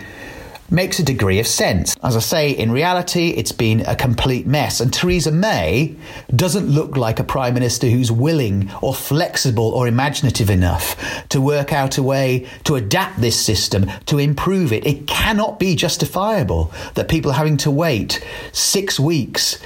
makes 0.74 1.00
a 1.00 1.04
degree 1.04 1.40
of 1.40 1.48
sense. 1.48 1.96
As 2.04 2.18
I 2.18 2.20
say, 2.20 2.52
in 2.52 2.72
reality, 2.72 3.30
it's 3.30 3.52
been 3.52 3.82
a 3.82 3.96
complete 3.96 4.48
mess. 4.48 4.82
And 4.82 4.92
Theresa 4.92 5.32
May 5.32 5.96
doesn't 6.36 6.68
look 6.68 6.98
like 6.98 7.20
a 7.20 7.24
prime 7.24 7.54
minister 7.54 7.88
who's 7.88 8.12
willing 8.12 8.72
or 8.82 8.94
flexible 8.94 9.70
or 9.70 9.88
imaginative 9.88 10.50
enough 10.50 11.28
to 11.30 11.40
work 11.40 11.72
out 11.72 11.98
a 11.98 12.04
way 12.04 12.48
to 12.64 12.76
adapt 12.76 13.22
this 13.22 13.40
system, 13.40 13.90
to 14.08 14.18
improve 14.18 14.74
it. 14.74 14.86
It 14.86 15.08
cannot 15.08 15.60
be 15.60 15.76
justifiable 15.76 16.72
that 16.96 17.08
people 17.08 17.32
are 17.32 17.36
having 17.36 17.58
to 17.58 17.72
wait 17.72 18.26
six 18.52 19.00
weeks 19.00 19.60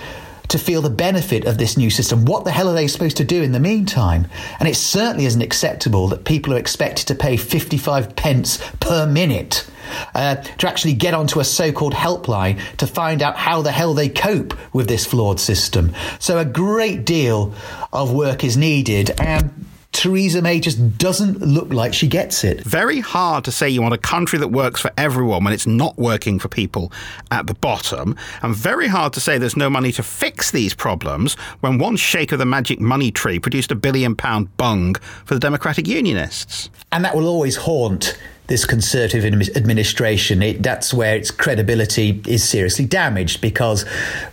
to 0.50 0.58
feel 0.58 0.82
the 0.82 0.90
benefit 0.90 1.46
of 1.46 1.58
this 1.58 1.78
new 1.78 1.90
system. 1.90 2.26
What 2.26 2.46
the 2.46 2.52
hell 2.52 2.70
are 2.70 2.74
they 2.74 2.88
supposed 2.88 3.18
to 3.18 3.24
do 3.24 3.42
in 3.44 3.52
the 3.52 3.60
meantime? 3.60 4.28
And 4.60 4.68
it 4.68 4.76
certainly 4.76 5.26
isn't 5.26 5.42
acceptable 5.42 6.08
that 6.10 6.26
people 6.26 6.54
are 6.54 6.58
expected 6.58 7.08
to 7.08 7.16
pay 7.16 7.38
55 7.38 8.16
pence 8.16 8.60
per 8.80 9.06
minute. 9.06 9.68
Uh, 10.14 10.36
to 10.36 10.68
actually 10.68 10.94
get 10.94 11.14
onto 11.14 11.40
a 11.40 11.46
so 11.46 11.72
called 11.72 11.94
helpline 11.94 12.60
to 12.76 12.86
find 12.86 13.22
out 13.22 13.38
how 13.38 13.62
the 13.62 13.72
hell 13.72 13.94
they 13.94 14.10
cope 14.10 14.54
with 14.74 14.90
this 14.90 15.06
flawed 15.06 15.40
system. 15.40 15.94
So, 16.20 16.40
a 16.40 16.44
great 16.44 17.06
deal 17.06 17.54
of 17.94 18.12
work 18.12 18.44
is 18.44 18.58
needed. 18.58 19.12
And 19.22 19.67
Theresa 19.98 20.44
May 20.44 20.60
just 20.60 21.00
doesn't 21.00 21.42
look 21.42 21.74
like 21.74 21.92
she 21.92 22.08
gets 22.08 22.44
it. 22.44 22.62
Very 22.62 23.00
hard 23.00 23.44
to 23.46 23.52
say 23.52 23.68
you 23.68 23.82
want 23.82 23.96
a 23.96 23.98
country 23.98 24.38
that 24.38 24.50
works 24.50 24.80
for 24.80 24.92
everyone 24.96 25.44
when 25.44 25.54
it's 25.54 25.66
not 25.66 25.98
working 25.98 26.38
for 26.38 26.50
people 26.50 26.92
at 27.32 27.48
the 27.48 27.56
bottom. 27.56 28.16
And 28.44 28.56
very 28.56 28.88
hard 28.88 29.12
to 29.14 29.20
say 29.20 29.40
there's 29.40 29.58
no 29.58 29.72
money 29.72 29.92
to 29.94 30.04
fix 30.04 30.52
these 30.52 30.76
problems 30.76 31.34
when 31.62 31.80
one 31.80 31.96
shake 31.96 32.32
of 32.32 32.38
the 32.38 32.46
magic 32.46 32.80
money 32.80 33.10
tree 33.10 33.40
produced 33.40 33.72
a 33.72 33.76
billion 33.76 34.16
pound 34.16 34.56
bung 34.56 34.94
for 35.26 35.34
the 35.34 35.40
Democratic 35.40 35.88
Unionists. 35.88 36.70
And 36.92 37.04
that 37.04 37.16
will 37.16 37.28
always 37.28 37.56
haunt 37.56 38.20
this 38.48 38.66
Conservative 38.66 39.26
administration, 39.26 40.42
it, 40.42 40.64
that's 40.64 40.94
where 40.94 41.16
its 41.16 41.32
credibility 41.32 42.22
is 42.28 42.48
seriously 42.48 42.86
damaged 42.86 43.42
because 43.42 43.86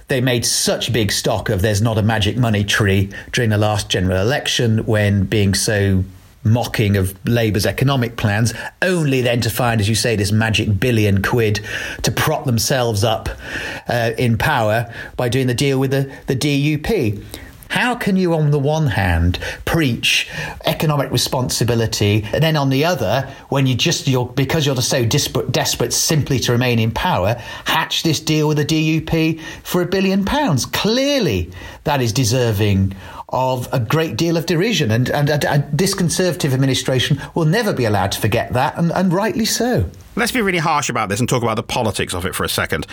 they 0.09 0.21
made 0.21 0.47
such 0.47 0.93
big 0.93 1.11
stock 1.11 1.49
of 1.49 1.63
there's 1.63 1.83
not 1.83 1.99
a 1.99 2.03
magic 2.03 2.37
money 2.37 2.65
tree 2.65 3.11
during 3.33 3.51
the 3.51 3.59
last 3.59 3.89
general 3.89 4.21
election 4.21 4.87
when 4.87 5.25
being 5.25 5.53
so 5.55 6.05
mocking 6.45 6.97
of 6.97 7.17
Labour's 7.27 7.67
economic 7.67 8.17
plans, 8.17 8.53
only 8.83 9.23
then 9.23 9.41
to 9.41 9.51
find, 9.51 9.81
as 9.81 9.89
you 9.89 9.95
say, 9.95 10.15
this 10.15 10.31
magic 10.31 10.79
billion 10.79 11.23
quid 11.23 11.61
to 12.03 12.13
prop 12.13 12.45
themselves 12.45 13.03
up 13.03 13.29
uh, 13.89 14.13
in 14.19 14.37
power 14.37 14.93
by 15.17 15.29
doing 15.29 15.47
the 15.47 15.55
deal 15.55 15.81
with 15.81 15.91
the, 15.91 16.13
the 16.27 16.37
DUP. 16.37 17.23
How 17.75 17.97
can 17.97 18.17
you, 18.17 18.35
on 18.35 18.53
the 18.53 18.59
one 18.61 18.87
hand, 18.87 19.41
preach 19.65 20.31
economic 20.65 21.11
responsibility, 21.11 22.23
and 22.33 22.41
then 22.41 22.57
on 22.57 22.71
the 22.71 22.85
other, 22.85 23.29
when 23.49 23.67
you 23.67 23.75
just 23.75 24.07
you're 24.07 24.27
because 24.27 24.65
you're 24.65 24.77
so 24.77 25.05
desperate, 25.05 25.51
desperate 25.51 25.93
simply 25.93 26.39
to 26.39 26.53
remain 26.53 26.79
in 26.79 26.93
power, 26.93 27.35
hatch 27.65 28.05
this 28.05 28.21
deal 28.21 28.47
with 28.47 28.59
the 28.59 28.65
DUP 28.65 29.41
for 29.65 29.83
a 29.83 29.87
billion 29.87 30.25
pounds? 30.25 30.67
Clearly, 30.67 31.51
that 31.83 32.01
is 32.01 32.13
deserving 32.13 32.95
of 33.31 33.69
a 33.73 33.81
great 33.81 34.17
deal 34.17 34.37
of 34.37 34.47
derision, 34.47 34.93
and, 34.93 35.11
and, 35.11 35.45
and 35.45 35.77
this 35.77 35.95
Conservative 35.95 36.55
administration 36.55 37.21
will 37.35 37.45
never 37.45 37.73
be 37.73 37.87
allowed 37.87 38.13
to 38.13 38.21
forget 38.21 38.53
that, 38.53 38.79
and, 38.79 38.93
and 38.93 39.13
rightly 39.13 39.45
so. 39.45 39.91
Let's 40.17 40.33
be 40.33 40.43
really 40.43 40.59
harsh 40.59 40.89
about 40.89 41.09
this 41.09 41.21
and 41.21 41.29
talk 41.29 41.43
about 41.43 41.57
the 41.57 41.63
politics 41.63 42.15
of 42.15 42.25
it 42.25 42.35
for 42.35 42.45
a 42.45 42.49
second 42.49 42.87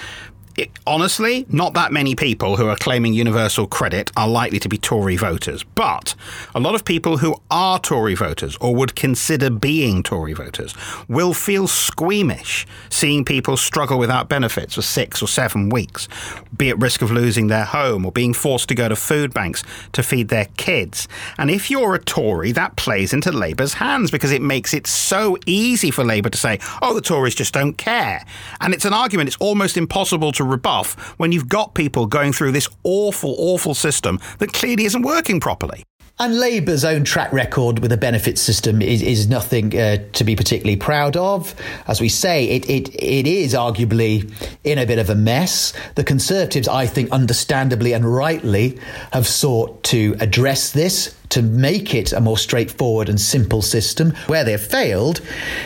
it, 0.57 0.69
honestly, 0.85 1.45
not 1.49 1.73
that 1.73 1.91
many 1.91 2.15
people 2.15 2.57
who 2.57 2.67
are 2.67 2.75
claiming 2.75 3.13
universal 3.13 3.67
credit 3.67 4.11
are 4.17 4.27
likely 4.27 4.59
to 4.59 4.69
be 4.69 4.77
Tory 4.77 5.15
voters. 5.15 5.63
But 5.63 6.15
a 6.53 6.59
lot 6.59 6.75
of 6.75 6.85
people 6.85 7.17
who 7.17 7.35
are 7.49 7.79
Tory 7.79 8.15
voters 8.15 8.57
or 8.59 8.75
would 8.75 8.95
consider 8.95 9.49
being 9.49 10.03
Tory 10.03 10.33
voters 10.33 10.73
will 11.07 11.33
feel 11.33 11.67
squeamish 11.67 12.67
seeing 12.89 13.23
people 13.25 13.57
struggle 13.57 13.97
without 13.97 14.29
benefits 14.29 14.75
for 14.75 14.81
six 14.81 15.21
or 15.21 15.27
seven 15.27 15.69
weeks, 15.69 16.07
be 16.55 16.69
at 16.69 16.79
risk 16.79 17.01
of 17.01 17.11
losing 17.11 17.47
their 17.47 17.65
home 17.65 18.05
or 18.05 18.11
being 18.11 18.33
forced 18.33 18.69
to 18.69 18.75
go 18.75 18.89
to 18.89 18.95
food 18.95 19.33
banks 19.33 19.63
to 19.93 20.03
feed 20.03 20.27
their 20.27 20.45
kids. 20.57 21.07
And 21.37 21.49
if 21.49 21.71
you're 21.71 21.95
a 21.95 22.03
Tory, 22.03 22.51
that 22.53 22.75
plays 22.75 23.13
into 23.13 23.31
Labour's 23.31 23.73
hands 23.73 24.11
because 24.11 24.31
it 24.31 24.41
makes 24.41 24.73
it 24.73 24.87
so 24.87 25.37
easy 25.45 25.91
for 25.91 26.03
Labour 26.03 26.29
to 26.29 26.37
say, 26.37 26.59
oh, 26.81 26.93
the 26.93 27.01
Tories 27.11 27.35
just 27.35 27.53
don't 27.53 27.77
care. 27.77 28.23
And 28.61 28.73
it's 28.73 28.85
an 28.85 28.93
argument 28.93 29.27
it's 29.27 29.35
almost 29.41 29.75
impossible 29.75 30.31
to 30.31 30.45
rebuff 30.45 30.93
when 31.19 31.33
you've 31.33 31.49
got 31.49 31.75
people 31.75 32.05
going 32.05 32.31
through 32.31 32.53
this 32.53 32.69
awful, 32.85 33.35
awful 33.37 33.73
system 33.73 34.17
that 34.39 34.53
clearly 34.53 34.85
isn't 34.85 35.01
working 35.01 35.41
properly. 35.41 35.83
And 36.21 36.37
Labour's 36.37 36.85
own 36.85 37.03
track 37.03 37.33
record 37.33 37.79
with 37.79 37.89
the 37.89 37.97
benefit 37.97 38.37
system 38.37 38.79
is, 38.79 39.01
is 39.01 39.27
nothing 39.27 39.75
uh, 39.75 39.97
to 40.13 40.23
be 40.23 40.35
particularly 40.35 40.75
proud 40.75 41.17
of. 41.17 41.55
As 41.87 41.99
we 41.99 42.09
say, 42.09 42.45
it, 42.45 42.69
it, 42.69 42.93
it 42.93 43.25
is 43.25 43.55
arguably 43.55 44.31
in 44.63 44.77
a 44.77 44.85
bit 44.85 44.99
of 44.99 45.09
a 45.09 45.15
mess. 45.15 45.73
The 45.95 46.03
Conservatives, 46.03 46.67
I 46.67 46.85
think, 46.85 47.09
understandably 47.09 47.93
and 47.93 48.05
rightly, 48.05 48.77
have 49.13 49.25
sought 49.25 49.81
to 49.85 50.15
address 50.19 50.73
this 50.73 51.15
to 51.29 51.41
make 51.41 51.95
it 51.95 52.13
a 52.13 52.21
more 52.21 52.37
straightforward 52.37 53.09
and 53.09 53.19
simple 53.19 53.63
system. 53.63 54.11
Where 54.27 54.43
they've 54.43 54.61
failed 54.61 55.21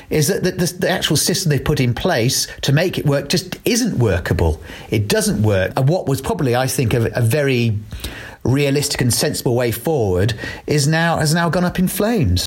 is 0.10 0.30
that 0.30 0.44
the, 0.44 0.52
the, 0.52 0.74
the, 0.74 0.90
actual 0.90 1.18
system 1.18 1.50
they've 1.50 1.66
put 1.66 1.82
in 1.82 1.94
place 1.94 2.48
to 2.62 2.72
make 2.72 2.98
it 2.98 3.06
work 3.06 3.28
just 3.28 3.58
isn't 3.66 4.00
workable. 4.00 4.62
It 4.90 5.10
doesn't 5.10 5.44
work. 5.44 5.74
And 5.76 5.90
what 5.90 6.08
was 6.08 6.22
probably, 6.22 6.56
I 6.56 6.68
think, 6.68 6.94
a, 6.94 7.08
a 7.08 7.22
very 7.22 7.78
realistic 8.46 9.02
and 9.02 9.14
sensible 9.14 9.56
way 9.56 9.72
forward 9.72 10.34
is 10.68 10.88
now 10.88 11.18
has 11.18 11.34
now 11.34 11.50
gone 11.50 11.66
up 11.66 11.80
in 11.80 11.88
flames. 11.88 12.46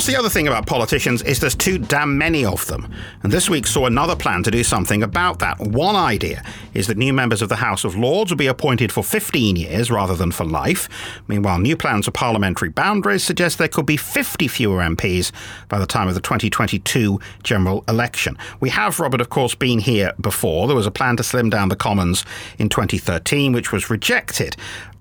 Course, 0.00 0.14
the 0.14 0.18
other 0.18 0.30
thing 0.30 0.48
about 0.48 0.66
politicians 0.66 1.20
is 1.24 1.40
there's 1.40 1.54
too 1.54 1.76
damn 1.76 2.16
many 2.16 2.42
of 2.42 2.66
them. 2.68 2.90
And 3.22 3.30
this 3.30 3.50
week 3.50 3.66
saw 3.66 3.84
another 3.84 4.16
plan 4.16 4.42
to 4.44 4.50
do 4.50 4.64
something 4.64 5.02
about 5.02 5.40
that. 5.40 5.60
One 5.60 5.94
idea 5.94 6.42
is 6.72 6.86
that 6.86 6.96
new 6.96 7.12
members 7.12 7.42
of 7.42 7.50
the 7.50 7.56
House 7.56 7.84
of 7.84 7.96
Lords 7.96 8.30
will 8.30 8.38
be 8.38 8.46
appointed 8.46 8.92
for 8.92 9.04
15 9.04 9.56
years 9.56 9.90
rather 9.90 10.14
than 10.14 10.32
for 10.32 10.46
life. 10.46 10.88
Meanwhile, 11.28 11.58
new 11.58 11.76
plans 11.76 12.06
for 12.06 12.12
parliamentary 12.12 12.70
boundaries 12.70 13.22
suggest 13.22 13.58
there 13.58 13.68
could 13.68 13.84
be 13.84 13.98
50 13.98 14.48
fewer 14.48 14.78
MPs 14.78 15.32
by 15.68 15.78
the 15.78 15.84
time 15.84 16.08
of 16.08 16.14
the 16.14 16.22
2022 16.22 17.20
general 17.42 17.84
election. 17.86 18.38
We 18.58 18.70
have, 18.70 19.00
Robert, 19.00 19.20
of 19.20 19.28
course, 19.28 19.54
been 19.54 19.80
here 19.80 20.14
before. 20.18 20.66
There 20.66 20.76
was 20.76 20.86
a 20.86 20.90
plan 20.90 21.18
to 21.18 21.22
slim 21.22 21.50
down 21.50 21.68
the 21.68 21.76
Commons 21.76 22.24
in 22.58 22.70
2013, 22.70 23.52
which 23.52 23.70
was 23.70 23.90
rejected 23.90 24.56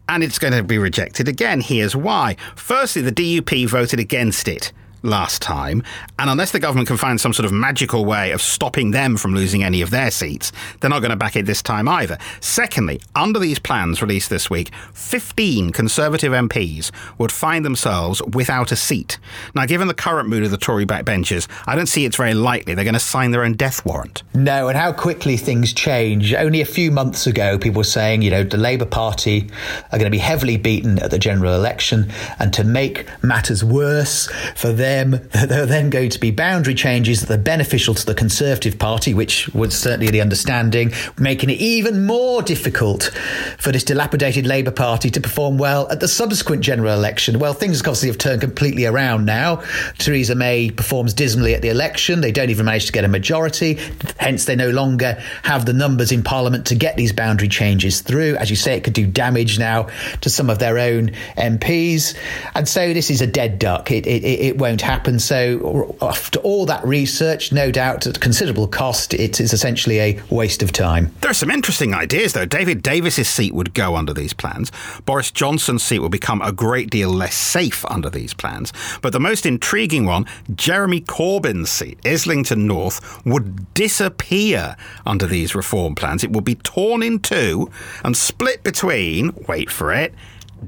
and 0.09 0.23
it's 0.23 0.39
going 0.39 0.53
to 0.53 0.63
be 0.63 0.79
rejected 0.79 1.27
again. 1.27 1.62
Here's 1.62 1.95
why. 1.95 2.35
Firstly, 2.55 3.03
the 3.03 3.12
DUP 3.12 3.67
voted 3.69 3.99
against 3.99 4.47
it 4.47 4.73
last 5.03 5.41
time, 5.41 5.83
and 6.17 6.29
unless 6.29 6.51
the 6.51 6.59
government 6.59 6.88
can 6.88 6.97
find 6.97 7.19
some 7.19 7.33
sort 7.33 7.45
of 7.45 7.51
magical 7.51 8.05
way 8.05 8.31
of 8.31 8.41
stopping 8.41 8.91
them 8.91 9.17
from 9.17 9.33
losing 9.33 9.63
any 9.63 9.81
of 9.81 9.89
their 9.89 10.12
seats, 10.12 10.51
they're 10.79 10.89
not 10.89 10.99
going 10.99 11.12
to 11.12 11.15
back 11.15 11.35
it 11.35 11.45
this 11.45 11.62
time 11.62 11.88
either. 11.88 12.17
Secondly, 12.39 13.01
under 13.15 13.39
these 13.39 13.59
plans 13.59 14.01
released 14.01 14.29
this 14.29 14.49
week, 14.49 14.73
15 14.93 15.71
Conservative 15.71 16.33
MPs 16.33 16.91
would 17.17 17.31
find 17.31 17.63
themselves 17.63 18.21
without 18.23 18.71
a 18.71 18.75
seat. 18.75 19.17
Now, 19.55 19.65
given 19.65 19.88
the 19.88 19.93
current 19.93 20.29
mood 20.29 20.43
of 20.43 20.51
the 20.51 20.57
Tory 20.57 20.85
backbenchers, 20.85 21.47
I 21.65 21.75
don't 21.75 21.88
see 21.88 22.05
it's 22.05 22.17
very 22.17 22.33
likely 22.33 22.73
they're 22.73 22.83
going 22.83 22.93
to 22.93 22.99
sign 22.99 23.31
their 23.31 23.43
own 23.43 23.53
death 23.53 23.85
warrant. 23.85 24.23
No, 24.33 24.67
and 24.67 24.77
how 24.77 24.91
quickly 24.91 25.38
things 25.38 25.73
change. 25.73 26.33
Only 26.33 26.62
a 26.62 26.65
few 26.65 26.91
months 26.91 27.27
ago, 27.27 27.57
people 27.57 27.79
were 27.79 27.83
saying, 27.83 28.21
you 28.21 28.31
know, 28.31 28.43
the 28.43 28.57
Labour 28.57 28.85
Party 28.85 29.49
are 29.91 29.97
going 29.97 30.05
to 30.05 30.09
be 30.09 30.17
heavily 30.17 30.57
beaten 30.57 30.99
at 30.99 31.12
the 31.12 31.19
general 31.19 31.53
election, 31.53 32.12
and 32.39 32.53
to 32.53 32.63
make 32.63 33.05
matters 33.23 33.63
worse 33.63 34.29
for 34.55 34.71
them, 34.71 34.88
them, 34.89 35.12
there 35.32 35.63
are 35.63 35.65
then 35.65 35.89
going 35.89 36.10
to 36.10 36.19
be 36.19 36.32
boundary 36.32 36.73
changes 36.73 37.21
that 37.21 37.32
are 37.32 37.41
beneficial 37.41 37.93
to 37.93 38.06
the 38.06 38.15
Conservative 38.15 38.80
Party, 38.80 39.13
which 39.13 39.47
was 39.54 39.78
certainly 39.78 40.12
the 40.12 40.21
understanding, 40.21 40.91
making 41.17 41.49
it 41.49 41.60
even 41.60 42.06
more 42.06 42.41
difficult 42.41 43.12
for 43.58 43.71
this 43.71 43.84
dilapidated 43.84 44.45
Labour 44.45 44.71
Party 44.71 45.10
to 45.12 45.21
perform 45.21 45.58
well 45.58 45.88
at 45.89 45.99
the 45.99 46.08
subsequent 46.08 46.63
general 46.63 46.93
election. 46.93 47.39
Well, 47.39 47.54
things 47.54 47.80
obviously 47.82 48.10
have 48.10 48.17
turned 48.17 48.41
completely 48.41 48.86
around 48.86 49.25
now. 49.25 49.63
Theresa 49.97 50.36
May 50.36 50.71
performs 50.71 51.13
dismally 51.13 51.54
at 51.54 51.62
the 51.62 51.69
election. 51.69 52.21
They 52.21 52.32
don't 52.32 52.49
even 52.49 52.65
manage 52.65 52.88
to 52.88 52.91
get 52.91 53.06
a 53.06 53.08
majority. 53.08 53.80
Hence, 54.17 54.45
they 54.45 54.56
no 54.56 54.69
longer 54.69 55.21
have 55.43 55.65
the 55.65 55.73
numbers 55.73 56.12
in 56.12 56.23
Parliament 56.23 56.65
to 56.67 56.75
get 56.75 56.97
these 56.97 57.13
boundary 57.13 57.47
changes 57.47 58.02
through. 58.02 58.36
As 58.38 58.49
you 58.49 58.56
say, 58.56 58.75
it 58.75 58.84
could 58.84 58.93
do 58.93 59.06
damage 59.06 59.60
now 59.60 59.88
to 60.21 60.30
some 60.30 60.49
of 60.49 60.60
their 60.60 60.78
own 60.80 61.12
MPs. 61.38 62.17
And 62.56 62.67
so 62.67 62.93
this 62.93 63.10
is 63.10 63.21
a 63.21 63.28
dead 63.28 63.60
duck. 63.60 63.91
It, 63.91 64.08
it, 64.08 64.23
it 64.23 64.58
won't 64.58 64.78
won't 64.79 64.91
happen. 64.91 65.19
So, 65.19 65.97
after 66.01 66.39
all 66.39 66.65
that 66.67 66.85
research, 66.85 67.51
no 67.51 67.71
doubt 67.71 68.07
at 68.07 68.19
considerable 68.19 68.67
cost, 68.67 69.13
it 69.13 69.39
is 69.41 69.51
essentially 69.53 69.99
a 69.99 70.19
waste 70.29 70.63
of 70.63 70.71
time. 70.71 71.11
There 71.21 71.31
are 71.31 71.33
some 71.33 71.51
interesting 71.51 71.93
ideas, 71.93 72.33
though. 72.33 72.45
David 72.45 72.81
Davis's 72.81 73.29
seat 73.29 73.53
would 73.53 73.73
go 73.73 73.95
under 73.95 74.13
these 74.13 74.33
plans. 74.33 74.71
Boris 75.05 75.31
Johnson's 75.31 75.83
seat 75.83 75.99
would 75.99 76.11
become 76.11 76.41
a 76.41 76.51
great 76.51 76.89
deal 76.89 77.09
less 77.09 77.35
safe 77.35 77.83
under 77.85 78.09
these 78.09 78.33
plans. 78.33 78.71
But 79.01 79.13
the 79.13 79.19
most 79.19 79.45
intriguing 79.45 80.05
one, 80.05 80.25
Jeremy 80.55 81.01
Corbyn's 81.01 81.69
seat, 81.69 81.99
Islington 82.05 82.65
North, 82.65 83.25
would 83.25 83.73
disappear 83.73 84.75
under 85.05 85.27
these 85.27 85.55
reform 85.55 85.95
plans. 85.95 86.23
It 86.23 86.31
would 86.31 86.45
be 86.45 86.55
torn 86.55 87.03
in 87.03 87.19
two 87.19 87.69
and 88.03 88.15
split 88.15 88.63
between, 88.63 89.33
wait 89.47 89.69
for 89.69 89.91
it, 89.91 90.13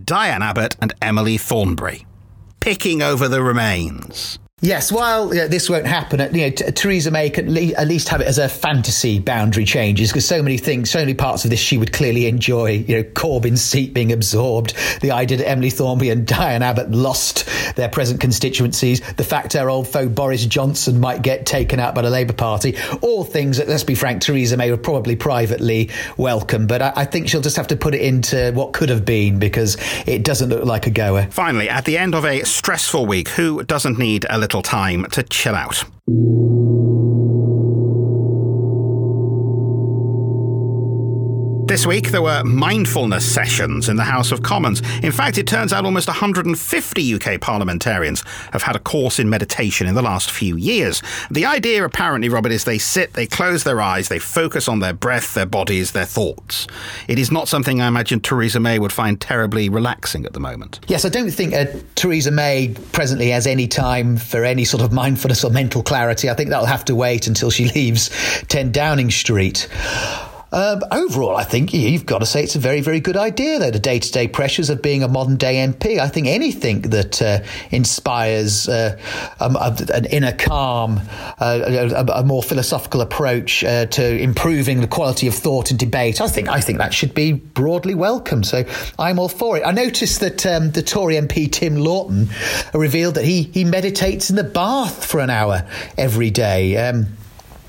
Diane 0.04 0.42
Abbott 0.42 0.76
and 0.82 0.94
Emily 1.02 1.38
Thornberry 1.38 2.06
picking 2.62 3.02
over 3.02 3.28
the 3.28 3.42
remains. 3.42 4.41
Yes, 4.64 4.92
while 4.92 5.34
you 5.34 5.40
know, 5.42 5.48
this 5.48 5.72
won't 5.72 5.88
happen, 5.88 6.22
uh, 6.22 6.30
you 6.32 6.42
know, 6.42 6.50
Theresa 6.52 7.10
May 7.10 7.32
can 7.32 7.52
le- 7.52 7.74
at 7.74 7.88
least 7.88 8.10
have 8.10 8.22
it 8.22 8.28
as 8.28 8.38
a 8.38 8.48
fantasy 8.48 9.18
boundary 9.18 9.66
changes 9.66 10.12
because 10.12 10.24
so 10.24 10.44
many 10.44 10.60
things, 10.60 10.92
so 10.92 11.00
many 11.00 11.16
parts 11.16 11.44
of 11.44 11.50
this 11.50 11.60
she 11.60 11.80
would 11.80 11.92
clearly 11.92 12.28
enjoy. 12.28 12.74
You 12.88 12.98
know, 12.98 13.04
Corbyn's 13.04 13.64
seat 13.64 13.92
being 13.92 14.12
absorbed, 14.12 14.76
the 15.02 15.10
idea 15.10 15.38
that 15.38 15.50
Emily 15.50 15.72
Thornberry 15.72 16.12
and 16.12 16.28
Diane 16.28 16.62
Abbott 16.62 16.92
lost 16.92 17.50
their 17.76 17.90
present 17.90 18.22
constituencies, 18.22 19.02
the 19.16 19.24
fact 19.24 19.56
our 19.56 19.68
old 19.68 19.88
foe 19.88 20.08
Boris 20.08 20.46
Johnson 20.46 21.00
might 21.00 21.24
get 21.24 21.48
taken 21.48 21.80
out 21.80 21.96
by 21.96 22.04
the 22.04 22.12
Labour 22.12 22.34
Party, 22.34 22.78
all 23.02 23.24
things 23.24 23.58
that, 23.58 23.68
let's 23.68 23.84
be 23.84 23.96
frank, 23.96 24.22
Theresa 24.22 24.58
May 24.58 24.70
would 24.70 24.84
probably 24.84 25.16
privately 25.16 25.90
welcome. 26.18 26.68
But 26.68 26.84
I, 26.84 26.94
I 26.98 27.06
think 27.06 27.30
she'll 27.30 27.42
just 27.42 27.58
have 27.58 27.70
to 27.70 27.76
put 27.76 27.96
it 27.96 28.02
into 28.02 28.52
what 28.54 28.74
could 28.74 28.90
have 28.90 29.06
been 29.06 29.40
because 29.40 29.78
it 30.06 30.22
doesn't 30.24 30.50
look 30.50 30.66
like 30.66 30.86
a 30.86 30.92
goer. 30.92 31.26
Finally, 31.32 31.68
at 31.68 31.86
the 31.86 31.98
end 31.98 32.14
of 32.14 32.26
a 32.26 32.44
stressful 32.44 33.08
week, 33.08 33.28
who 33.30 33.64
doesn't 33.64 33.98
need 33.98 34.28
a 34.30 34.38
little 34.38 34.51
time 34.60 35.06
to 35.12 35.24
chill 35.24 35.56
out? 35.56 35.86
This 41.72 41.88
week, 41.88 42.12
there 42.12 42.22
were 42.22 42.44
mindfulness 42.44 43.24
sessions 43.24 43.88
in 43.88 43.96
the 43.96 44.04
House 44.04 44.34
of 44.34 44.44
Commons. 44.44 44.82
In 45.04 45.14
fact, 45.14 45.38
it 45.38 45.48
turns 45.48 45.72
out 45.72 45.86
almost 45.86 46.10
150 46.10 47.16
UK 47.16 47.40
parliamentarians 47.40 48.26
have 48.52 48.64
had 48.64 48.76
a 48.76 48.80
course 48.80 49.20
in 49.20 49.30
meditation 49.30 49.88
in 49.88 49.96
the 49.96 50.02
last 50.02 50.32
few 50.32 50.58
years. 50.58 51.02
The 51.32 51.46
idea, 51.46 51.86
apparently, 51.86 52.28
Robert, 52.28 52.52
is 52.52 52.66
they 52.66 52.78
sit, 52.78 53.14
they 53.14 53.26
close 53.26 53.64
their 53.64 53.80
eyes, 53.80 54.10
they 54.10 54.20
focus 54.20 54.68
on 54.68 54.80
their 54.80 54.92
breath, 54.92 55.34
their 55.34 55.46
bodies, 55.46 55.94
their 55.94 56.04
thoughts. 56.04 56.68
It 57.08 57.18
is 57.18 57.32
not 57.32 57.48
something 57.48 57.80
I 57.80 57.88
imagine 57.88 58.20
Theresa 58.20 58.60
May 58.60 58.78
would 58.78 58.92
find 58.92 59.22
terribly 59.22 59.70
relaxing 59.70 60.26
at 60.26 60.34
the 60.34 60.42
moment. 60.42 60.82
Yes, 60.90 61.06
I 61.06 61.10
don't 61.10 61.32
think 61.32 61.54
uh, 61.54 61.68
Theresa 61.96 62.32
May 62.32 62.76
presently 62.92 63.30
has 63.30 63.48
any 63.48 63.70
time 63.70 64.18
for 64.18 64.44
any 64.44 64.66
sort 64.66 64.84
of 64.84 64.92
mindfulness 64.92 65.46
or 65.46 65.52
mental 65.52 65.84
clarity. 65.84 66.30
I 66.30 66.34
think 66.34 66.50
that'll 66.50 66.66
have 66.66 66.84
to 66.84 66.96
wait 66.96 67.28
until 67.28 67.50
she 67.50 67.70
leaves 67.76 68.10
10 68.50 68.74
Downing 68.74 69.10
Street. 69.10 69.70
Um, 70.54 70.82
overall, 70.92 71.38
I 71.38 71.46
think 71.46 71.74
you've 71.74 72.06
got 72.06 72.20
to 72.20 72.26
say 72.26 72.44
it's 72.44 72.56
a 72.56 72.60
very, 72.60 72.82
very 72.82 73.00
good 73.00 73.16
idea, 73.16 73.58
though, 73.58 73.72
the 73.72 73.80
day 73.80 74.00
to 74.00 74.12
day 74.12 74.28
pressures 74.28 74.70
of 74.70 74.82
being 74.82 75.02
a 75.02 75.08
modern 75.08 75.38
day 75.38 75.56
MP. 75.56 75.98
I 75.98 76.10
think 76.10 76.28
anything 76.28 76.82
that 76.82 77.22
uh, 77.22 77.40
inspires 77.70 78.68
uh, 78.68 79.00
um, 79.40 79.56
an 79.56 80.06
inner 80.06 80.34
calm, 80.34 81.00
uh, 81.40 81.60
a, 81.66 82.20
a, 82.20 82.24
more 82.24 82.44
philosophical 82.44 83.00
approach 83.00 83.64
uh, 83.64 83.86
to 83.88 84.18
improving 84.20 84.82
the 84.82 84.88
quality 84.88 85.28
of 85.28 85.36
thought 85.36 85.72
and 85.72 85.80
debate, 85.80 86.20
I 86.20 86.28
think, 86.28 86.50
I 86.50 86.60
think 86.60 86.80
that 86.80 86.94
should 86.94 87.14
be 87.14 87.32
broadly 87.32 87.96
welcome. 87.96 88.44
So 88.44 88.66
I'm 89.00 89.20
all 89.20 89.30
for 89.30 89.56
it. 89.58 89.64
I 89.66 89.72
noticed 89.72 90.20
that 90.20 90.46
um, 90.46 90.72
the 90.72 90.82
Tory 90.82 91.16
MP 91.16 91.50
Tim 91.50 91.78
Loughton 91.78 92.28
revealed 92.74 93.16
that 93.16 93.24
he, 93.24 93.44
he 93.44 93.64
meditates 93.64 94.30
in 94.30 94.36
the 94.36 94.44
bath 94.44 95.06
for 95.06 95.22
an 95.22 95.30
hour 95.30 95.66
every 95.98 96.30
day. 96.30 96.76
Um, 96.76 97.08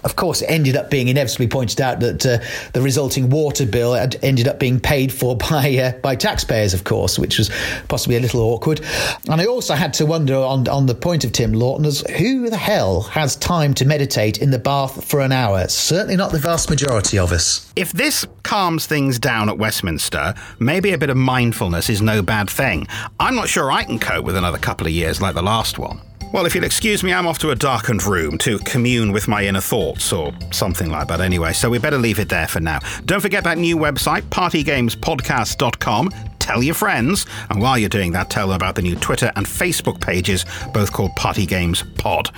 of 0.05 0.17
course, 0.17 0.43
it 0.43 0.47
ended 0.47 0.77
up 0.77 0.91
being 0.91 1.09
inevitably 1.09 1.49
pointed 1.49 1.81
out 1.81 2.01
that 2.01 2.27
uh, 2.27 2.39
the 2.73 2.83
resulting 2.83 3.31
water 3.31 3.67
bill 3.67 3.95
had 3.95 4.17
ended 4.23 4.49
up 4.49 4.59
being 4.59 4.81
paid 4.81 5.13
for 5.13 5.37
by 5.51 5.77
uh, 5.77 5.93
by 5.99 6.17
taxpayers, 6.17 6.75
of 6.75 6.85
course, 6.85 7.19
which 7.19 7.39
was 7.39 7.51
possibly 7.89 8.17
a 8.17 8.21
little 8.21 8.41
awkward. 8.41 8.81
And 9.29 9.41
I 9.41 9.47
also 9.47 9.75
had 9.75 9.95
to 9.95 10.07
wonder 10.07 10.37
on 10.37 10.69
on 10.69 10.87
the 10.87 10.95
point 10.95 11.25
of 11.25 11.33
Tim 11.33 11.53
Loughton 11.53 11.87
as 11.87 12.01
who 12.19 12.51
the 12.51 12.57
hell 12.57 13.03
has 13.03 13.37
time 13.37 13.75
to 13.75 13.85
meditate 13.85 14.39
in 14.39 14.51
the 14.51 14.59
bath 14.59 15.05
for 15.05 15.21
an 15.21 15.33
hour? 15.33 15.67
Certainly 15.69 16.17
not 16.17 16.33
the 16.33 16.39
vast 16.39 16.71
majority 16.71 17.19
of 17.19 17.33
us. 17.33 17.73
If 17.77 17.93
this 17.93 18.27
calms 18.43 18.87
things 18.87 19.19
down 19.19 19.49
at 19.49 19.59
Westminster, 19.59 20.35
maybe 20.59 20.93
a 20.93 20.99
bit 20.99 21.11
of 21.11 21.17
mindfulness 21.17 21.89
is 21.89 22.03
no 22.03 22.23
bad 22.23 22.51
thing. 22.51 22.87
I'm 23.19 23.35
not 23.35 23.49
sure 23.49 23.71
I 23.71 23.85
can 23.85 23.99
cope 23.99 24.25
with 24.25 24.37
another 24.37 24.59
couple 24.59 24.87
of 24.87 24.93
years 24.93 25.21
like 25.21 25.35
the 25.35 25.43
last 25.43 25.79
one. 25.79 26.01
Well, 26.33 26.47
if 26.47 26.55
you'll 26.55 26.65
excuse 26.65 27.05
me, 27.05 27.13
I'm 27.13 27.27
off 27.27 27.39
to 27.41 27.51
a 27.51 27.55
darkened 27.55 28.05
room 28.05 28.39
to 28.39 28.59
commune 28.61 29.13
with 29.13 29.29
my 29.29 29.45
inner 29.45 29.61
thoughts, 29.61 30.15
or 30.15 30.33
something 30.51 30.91
like 30.91 31.09
that 31.09 31.21
anyway, 31.21 31.53
so 31.53 31.69
we 31.69 31.79
better 31.79 31.99
leave 31.99 32.19
it 32.19 32.31
there 32.31 32.49
for 32.49 32.59
now. 32.59 32.79
Don't 33.05 33.21
forget 33.21 33.45
that 33.45 33.59
new 33.59 33.77
website, 33.77 34.23
partygamespodcast.com. 34.23 36.11
Tell 36.39 36.63
your 36.63 36.75
friends, 36.75 37.27
and 37.51 37.61
while 37.61 37.79
you're 37.79 37.91
doing 37.91 38.13
that, 38.13 38.31
tell 38.31 38.49
them 38.49 38.57
about 38.57 38.77
the 38.77 38.83
new 38.83 38.97
Twitter 38.97 39.31
and 39.37 39.45
Facebook 39.45 40.01
pages, 40.01 40.47
both 40.73 40.91
called 40.91 41.15
Party 41.17 41.45
Games 41.45 41.85
Pod. 41.99 42.29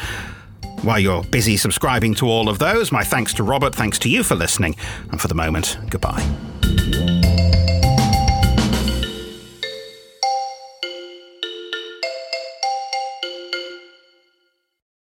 While 0.82 0.98
you're 0.98 1.22
busy 1.24 1.56
subscribing 1.56 2.14
to 2.16 2.26
all 2.26 2.48
of 2.48 2.58
those, 2.58 2.90
my 2.90 3.04
thanks 3.04 3.32
to 3.34 3.44
Robert, 3.44 3.76
thanks 3.76 3.98
to 4.00 4.10
you 4.10 4.24
for 4.24 4.34
listening, 4.34 4.74
and 5.12 5.20
for 5.20 5.28
the 5.28 5.34
moment, 5.34 5.78
goodbye. 5.88 7.53